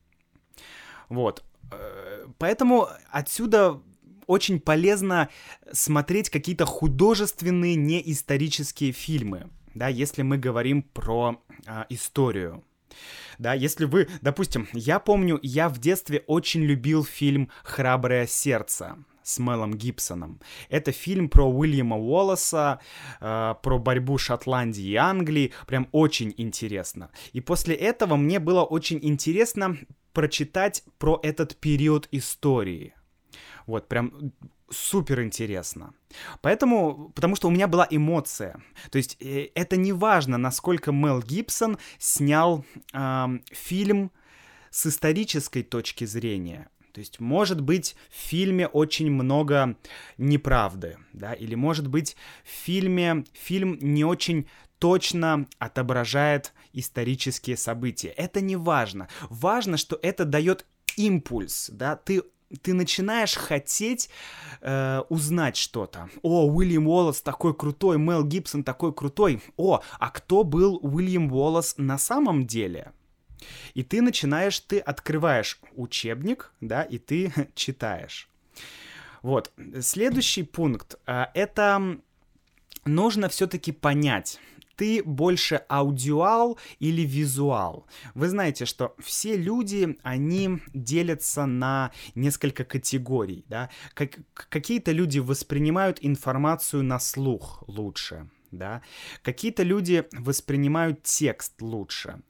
Вот. 1.09 1.43
Э, 1.77 2.27
поэтому 2.37 2.89
отсюда 3.11 3.81
очень 4.27 4.59
полезно 4.59 5.29
смотреть 5.71 6.29
какие-то 6.29 6.65
художественные, 6.65 7.75
неисторические 7.75 8.91
фильмы, 8.91 9.49
да, 9.73 9.87
если 9.87 10.21
мы 10.21 10.37
говорим 10.37 10.83
про 10.83 11.41
э, 11.65 11.83
историю. 11.89 12.63
Да, 13.39 13.53
если 13.53 13.85
вы, 13.85 14.07
допустим, 14.21 14.67
я 14.73 14.99
помню, 14.99 15.39
я 15.41 15.67
в 15.67 15.79
детстве 15.79 16.23
очень 16.27 16.61
любил 16.61 17.03
фильм 17.03 17.49
«Храброе 17.63 18.27
сердце», 18.27 18.97
с 19.23 19.39
Мелом 19.39 19.73
Гибсоном. 19.73 20.39
Это 20.69 20.91
фильм 20.91 21.29
про 21.29 21.49
Уильяма 21.49 21.97
Уоллеса, 21.97 22.79
э, 23.21 23.55
про 23.61 23.79
борьбу 23.79 24.17
Шотландии 24.17 24.83
и 24.83 24.95
Англии. 24.95 25.53
Прям 25.65 25.87
очень 25.91 26.33
интересно. 26.37 27.09
И 27.31 27.39
после 27.39 27.73
этого 27.73 28.17
мне 28.17 28.39
было 28.39 28.63
очень 28.63 28.99
интересно 29.01 29.77
прочитать 30.13 30.83
про 30.97 31.19
этот 31.23 31.55
период 31.55 32.07
истории. 32.11 32.95
Вот, 33.65 33.87
прям 33.87 34.33
супер 34.69 35.21
интересно. 35.21 35.93
Поэтому, 36.41 37.11
потому 37.15 37.35
что 37.35 37.47
у 37.47 37.51
меня 37.51 37.67
была 37.67 37.87
эмоция. 37.89 38.61
То 38.91 38.97
есть 38.97 39.17
э, 39.19 39.49
это 39.55 39.77
не 39.77 39.93
важно, 39.93 40.37
насколько 40.37 40.91
Мел 40.91 41.21
Гибсон 41.21 41.77
снял 41.97 42.65
э, 42.93 43.27
фильм 43.51 44.11
с 44.69 44.87
исторической 44.87 45.63
точки 45.63 46.05
зрения. 46.05 46.69
То 46.93 46.99
есть, 46.99 47.19
может 47.19 47.59
быть, 47.59 47.95
в 48.11 48.15
фильме 48.15 48.67
очень 48.67 49.09
много 49.09 49.75
неправды, 50.19 50.97
да, 51.11 51.33
или, 51.33 51.55
может 51.55 51.87
быть, 51.87 52.15
в 52.43 52.49
фильме 52.49 53.25
фильм 53.33 53.79
не 53.81 54.05
очень 54.05 54.47
точно 54.83 55.47
отображает 55.59 56.51
исторические 56.73 57.55
события. 57.55 58.09
Это 58.09 58.41
не 58.41 58.57
важно. 58.57 59.07
Важно, 59.29 59.77
что 59.77 59.97
это 60.01 60.25
дает 60.25 60.65
импульс, 60.97 61.69
да, 61.71 61.95
ты 61.95 62.21
ты 62.61 62.73
начинаешь 62.73 63.35
хотеть 63.35 64.09
э, 64.59 65.01
узнать 65.07 65.55
что-то. 65.55 66.09
О, 66.21 66.45
Уильям 66.51 66.87
Уоллес 66.87 67.21
такой 67.21 67.55
крутой, 67.55 67.97
Мел 67.97 68.25
Гибсон 68.25 68.65
такой 68.65 68.93
крутой. 68.93 69.41
О, 69.55 69.81
а 69.99 70.09
кто 70.09 70.43
был 70.43 70.77
Уильям 70.83 71.31
Уоллес 71.31 71.75
на 71.77 71.97
самом 71.97 72.45
деле? 72.45 72.91
И 73.75 73.83
ты 73.83 74.01
начинаешь, 74.01 74.59
ты 74.59 74.79
открываешь 74.79 75.61
учебник, 75.75 76.51
да, 76.59 76.83
и 76.83 76.97
ты 76.97 77.31
читаешь. 77.55 78.27
Вот. 79.21 79.53
Следующий 79.79 80.43
пункт. 80.43 80.99
Э, 81.07 81.27
это 81.33 81.97
нужно 82.85 83.29
все-таки 83.29 83.71
понять, 83.71 84.39
ты 84.75 85.03
больше 85.03 85.63
аудиал 85.69 86.57
или 86.79 87.01
визуал. 87.01 87.87
Вы 88.15 88.29
знаете, 88.29 88.65
что 88.65 88.95
все 88.99 89.35
люди, 89.37 89.97
они 90.03 90.59
делятся 90.73 91.45
на 91.45 91.91
несколько 92.15 92.63
категорий, 92.63 93.45
да. 93.47 93.69
Как, 93.93 94.19
какие-то 94.33 94.91
люди 94.91 95.19
воспринимают 95.19 95.99
информацию 96.01 96.83
на 96.83 96.99
слух 96.99 97.63
лучше, 97.67 98.29
да. 98.53 98.81
Какие-то 99.21 99.63
люди 99.63 100.05
воспринимают 100.13 101.03
текст 101.03 101.61
лучше. 101.61 102.21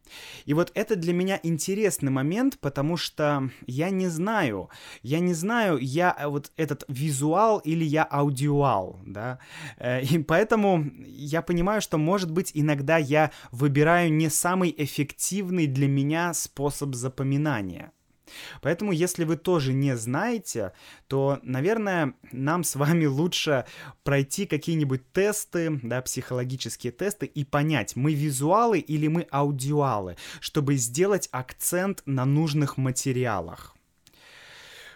И 0.46 0.54
вот 0.54 0.72
это 0.74 0.96
для 0.96 1.14
меня 1.14 1.40
интересный 1.44 2.12
момент, 2.12 2.60
потому 2.60 2.98
что 2.98 3.50
я 3.66 3.90
не 3.90 4.08
знаю, 4.08 4.70
я 5.02 5.20
не 5.20 5.34
знаю, 5.34 5.78
я 5.78 6.16
э, 6.18 6.28
вот 6.28 6.52
этот 6.58 6.86
визуал 6.88 7.60
или 7.60 7.84
я 7.84 8.04
аудиал, 8.04 9.00
да. 9.06 9.40
Э, 9.78 10.02
и 10.02 10.20
поэтому 10.20 10.86
я 11.06 11.42
понимаю, 11.42 11.82
что, 11.82 11.98
может 11.98 12.32
быть, 12.32 12.52
иногда 12.54 12.98
я 12.98 13.32
выбираю 13.52 14.14
не 14.14 14.30
самый 14.30 14.74
эффективный 14.78 15.68
для 15.68 15.88
меня 15.88 16.34
способ 16.34 16.96
запоминания. 16.96 17.92
Поэтому, 18.62 18.92
если 18.92 19.24
вы 19.24 19.38
тоже 19.38 19.74
не 19.74 19.96
знаете, 19.96 20.74
то, 21.08 21.40
наверное, 21.44 22.14
нам 22.32 22.64
с 22.64 22.76
вами 22.76 23.06
лучше 23.06 23.66
пройти 24.04 24.46
какие-нибудь 24.46 25.12
тесты, 25.12 25.80
да, 25.84 26.02
психологические 26.02 26.92
тесты 26.92 27.26
и 27.26 27.44
понять, 27.44 27.96
мы 27.96 28.14
визуалы 28.14 28.80
или 28.80 29.08
мы 29.08 29.28
аудиалы, 29.32 30.18
чтобы 30.40 30.76
сделать 30.76 31.30
акцент 31.32 32.02
на 32.06 32.26
нужных 32.26 32.78
материалах. 32.78 33.76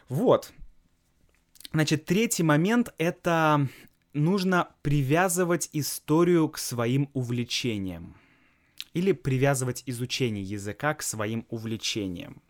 Вот. 0.10 0.52
Значит, 1.73 2.06
третий 2.06 2.43
момент— 2.43 2.93
это 2.97 3.67
нужно 4.13 4.69
привязывать 4.82 5.69
историю 5.73 6.50
к 6.50 6.58
своим 6.58 7.10
увлечениям 7.13 8.15
или 8.93 9.12
привязывать 9.12 9.84
изучение 9.86 10.43
языка 10.43 10.93
к 10.95 11.04
своим 11.04 11.45
увлечениям. 11.50 12.41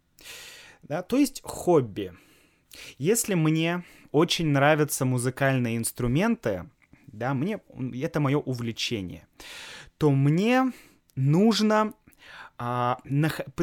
Да? 0.88 1.02
То 1.02 1.18
есть 1.18 1.42
хобби. 1.44 2.14
Если 2.98 3.34
мне 3.34 3.84
очень 4.12 4.48
нравятся 4.48 5.06
музыкальные 5.06 5.78
инструменты, 5.78 6.70
да, 7.08 7.34
мне 7.34 7.60
это 8.02 8.20
мое 8.20 8.38
увлечение, 8.38 9.28
то 9.98 10.12
мне 10.12 10.72
нужно 11.16 11.94
а, 12.60 13.00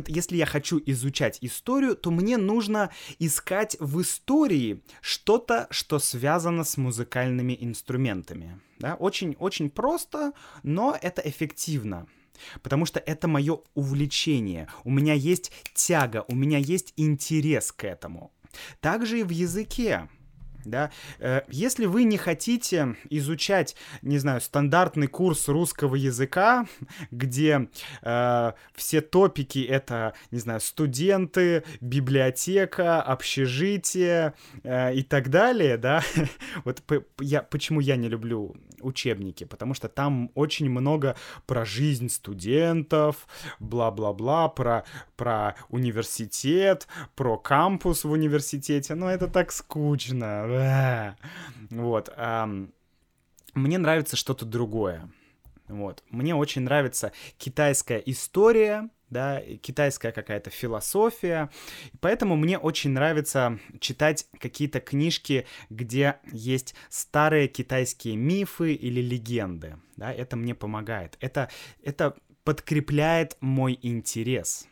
если 0.06 0.36
я 0.36 0.46
хочу 0.46 0.80
изучать 0.86 1.38
историю, 1.40 1.96
то 1.96 2.10
мне 2.12 2.36
нужно 2.36 2.90
искать 3.18 3.76
в 3.80 4.00
истории 4.00 4.82
что-то, 5.00 5.66
что 5.70 5.98
связано 5.98 6.62
с 6.62 6.76
музыкальными 6.76 7.56
инструментами. 7.60 8.60
Да? 8.78 8.94
Очень, 8.94 9.34
очень 9.40 9.68
просто, 9.68 10.32
но 10.62 10.96
это 11.00 11.22
эффективно. 11.22 12.06
Потому 12.62 12.86
что 12.86 13.00
это 13.00 13.28
мое 13.28 13.58
увлечение. 13.74 14.68
У 14.84 14.90
меня 14.90 15.14
есть 15.14 15.52
тяга, 15.74 16.24
у 16.28 16.34
меня 16.34 16.58
есть 16.58 16.92
интерес 16.96 17.72
к 17.72 17.84
этому. 17.84 18.32
Также 18.80 19.20
и 19.20 19.24
в 19.24 19.30
языке 19.30 20.08
да. 20.64 20.90
Э, 21.18 21.42
если 21.48 21.86
вы 21.86 22.04
не 22.04 22.16
хотите 22.16 22.96
изучать, 23.10 23.76
не 24.02 24.18
знаю, 24.18 24.40
стандартный 24.40 25.06
курс 25.06 25.48
русского 25.48 25.94
языка, 25.94 26.66
где 27.10 27.68
э, 28.02 28.52
все 28.74 29.00
топики 29.00 29.64
это, 29.64 30.14
не 30.30 30.38
знаю, 30.38 30.60
студенты, 30.60 31.64
библиотека, 31.80 33.02
общежитие 33.02 34.34
э, 34.62 34.94
и 34.94 35.02
так 35.02 35.30
далее, 35.30 35.76
да, 35.76 36.02
вот 36.64 36.82
я, 37.20 37.42
почему 37.42 37.80
я 37.80 37.96
не 37.96 38.08
люблю 38.08 38.54
учебники, 38.84 39.44
потому 39.44 39.74
что 39.74 39.88
там 39.88 40.30
очень 40.34 40.68
много 40.68 41.16
про 41.46 41.64
жизнь 41.64 42.08
студентов, 42.08 43.26
бла-бла-бла, 43.58 44.48
про, 44.48 44.84
про 45.16 45.54
университет, 45.68 46.86
про 47.14 47.38
кампус 47.38 48.04
в 48.04 48.10
университете, 48.10 48.94
но 48.94 49.10
это 49.10 49.28
так 49.28 49.52
скучно, 49.52 51.16
вот. 51.70 52.12
Мне 53.54 53.78
нравится 53.78 54.16
что-то 54.16 54.44
другое. 54.44 55.08
Вот. 55.68 56.02
Мне 56.10 56.34
очень 56.34 56.62
нравится 56.62 57.12
китайская 57.38 57.98
история, 57.98 58.90
да, 59.14 59.40
китайская 59.62 60.10
какая-то 60.10 60.50
философия. 60.50 61.48
Поэтому 62.00 62.36
мне 62.36 62.58
очень 62.58 62.90
нравится 62.90 63.60
читать 63.78 64.26
какие-то 64.40 64.80
книжки, 64.80 65.46
где 65.70 66.16
есть 66.32 66.74
старые 66.90 67.46
китайские 67.46 68.16
мифы 68.16 68.74
или 68.74 69.00
легенды. 69.00 69.76
Да, 69.96 70.12
это 70.12 70.36
мне 70.36 70.54
помогает. 70.54 71.16
Это, 71.20 71.48
это 71.82 72.16
подкрепляет 72.42 73.36
мой 73.40 73.78
интерес. 73.82 74.66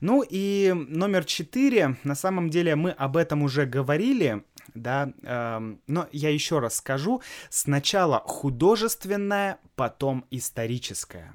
Ну 0.00 0.22
и 0.22 0.72
номер 0.72 1.24
четыре, 1.24 1.96
на 2.04 2.14
самом 2.14 2.48
деле 2.48 2.76
мы 2.76 2.92
об 2.92 3.16
этом 3.16 3.42
уже 3.42 3.66
говорили, 3.66 4.44
да, 4.74 5.12
э, 5.22 5.76
но 5.86 6.08
я 6.12 6.30
еще 6.30 6.60
раз 6.60 6.76
скажу, 6.76 7.22
сначала 7.50 8.22
художественное, 8.24 9.58
потом 9.74 10.26
историческое. 10.30 11.34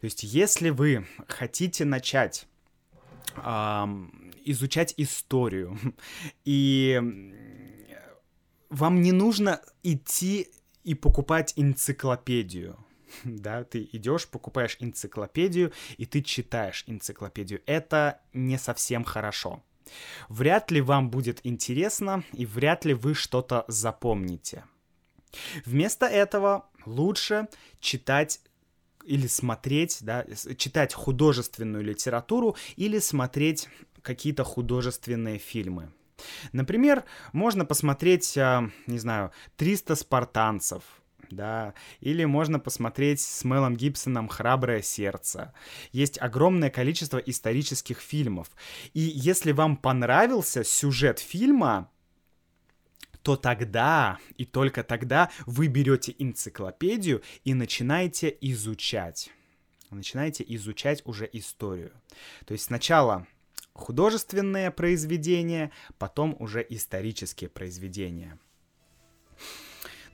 То 0.00 0.04
есть 0.04 0.22
если 0.22 0.70
вы 0.70 1.06
хотите 1.26 1.84
начать 1.84 2.46
э, 3.36 3.86
изучать 4.44 4.94
историю, 4.96 5.78
и 6.44 7.00
вам 8.70 9.00
не 9.00 9.12
нужно 9.12 9.60
идти 9.82 10.48
и 10.84 10.94
покупать 10.94 11.52
энциклопедию, 11.56 12.78
да, 13.24 13.64
ты 13.64 13.88
идешь, 13.92 14.28
покупаешь 14.28 14.76
энциклопедию, 14.80 15.72
и 15.96 16.06
ты 16.06 16.22
читаешь 16.22 16.84
энциклопедию. 16.86 17.62
Это 17.66 18.20
не 18.32 18.58
совсем 18.58 19.04
хорошо. 19.04 19.62
Вряд 20.28 20.70
ли 20.70 20.80
вам 20.80 21.10
будет 21.10 21.40
интересно, 21.44 22.22
и 22.32 22.44
вряд 22.44 22.84
ли 22.84 22.94
вы 22.94 23.14
что-то 23.14 23.64
запомните. 23.68 24.64
Вместо 25.64 26.06
этого 26.06 26.68
лучше 26.84 27.48
читать 27.80 28.40
или 29.08 29.26
смотреть, 29.26 29.98
да, 30.02 30.24
читать 30.56 30.94
художественную 30.94 31.82
литературу 31.84 32.56
или 32.76 32.98
смотреть 32.98 33.68
какие-то 34.02 34.44
художественные 34.44 35.38
фильмы. 35.38 35.92
Например, 36.52 37.04
можно 37.32 37.64
посмотреть, 37.64 38.36
а, 38.36 38.70
не 38.86 38.98
знаю, 38.98 39.32
300 39.56 39.94
спартанцев, 39.94 40.82
да, 41.30 41.74
или 42.00 42.24
можно 42.24 42.58
посмотреть 42.58 43.20
с 43.20 43.44
Мелом 43.44 43.76
Гибсоном 43.76 44.28
«Храброе 44.28 44.82
сердце». 44.82 45.52
Есть 45.92 46.20
огромное 46.20 46.70
количество 46.70 47.18
исторических 47.18 48.00
фильмов. 48.00 48.48
И 48.94 49.00
если 49.00 49.52
вам 49.52 49.76
понравился 49.76 50.64
сюжет 50.64 51.18
фильма, 51.18 51.90
то 53.28 53.36
тогда 53.36 54.16
и 54.38 54.46
только 54.46 54.82
тогда 54.82 55.28
вы 55.44 55.66
берете 55.66 56.14
энциклопедию 56.18 57.22
и 57.44 57.52
начинаете 57.52 58.34
изучать. 58.40 59.30
Начинаете 59.90 60.46
изучать 60.48 61.02
уже 61.04 61.28
историю. 61.30 61.92
То 62.46 62.52
есть 62.52 62.64
сначала 62.64 63.26
художественные 63.74 64.70
произведения, 64.70 65.72
потом 65.98 66.36
уже 66.38 66.64
исторические 66.70 67.50
произведения. 67.50 68.38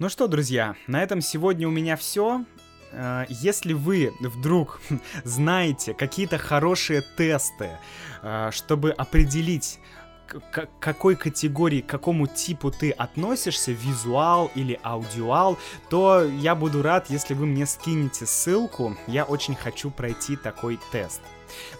Ну 0.01 0.09
что, 0.09 0.27
друзья, 0.27 0.75
на 0.89 1.01
этом 1.01 1.21
сегодня 1.21 1.69
у 1.69 1.71
меня 1.71 1.97
все. 1.97 2.45
Э, 2.91 3.27
если 3.29 3.75
вы 3.75 4.13
вдруг 4.19 4.81
знаете 5.23 5.95
какие-то 5.95 6.39
хорошие 6.39 7.05
тесты, 7.17 7.79
э, 8.23 8.51
чтобы 8.51 8.91
определить, 8.91 9.79
к 10.27 10.69
какой 10.81 11.17
категории, 11.17 11.81
к 11.81 11.87
какому 11.87 12.27
типу 12.27 12.71
ты 12.71 12.91
относишься, 12.91 13.73
визуал 13.73 14.51
или 14.55 14.79
аудиал, 14.83 15.59
то 15.91 16.25
я 16.25 16.55
буду 16.55 16.83
рад, 16.83 17.11
если 17.11 17.35
вы 17.35 17.47
мне 17.47 17.67
скинете 17.67 18.27
ссылку. 18.27 18.97
Я 19.07 19.25
очень 19.25 19.55
хочу 19.55 19.91
пройти 19.91 20.37
такой 20.37 20.79
тест. 20.93 21.21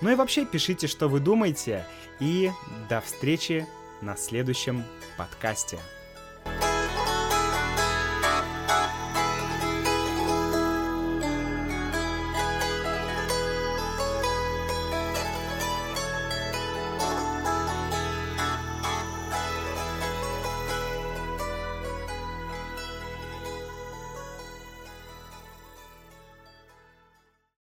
Ну 0.01 0.11
и 0.11 0.15
вообще 0.15 0.45
пишите, 0.45 0.87
что 0.87 1.09
вы 1.09 1.21
думаете, 1.21 1.87
и 2.21 2.51
до 2.89 3.01
встречи 3.01 3.67
на 4.01 4.17
следующем 4.17 4.85
подкасте. 5.17 5.79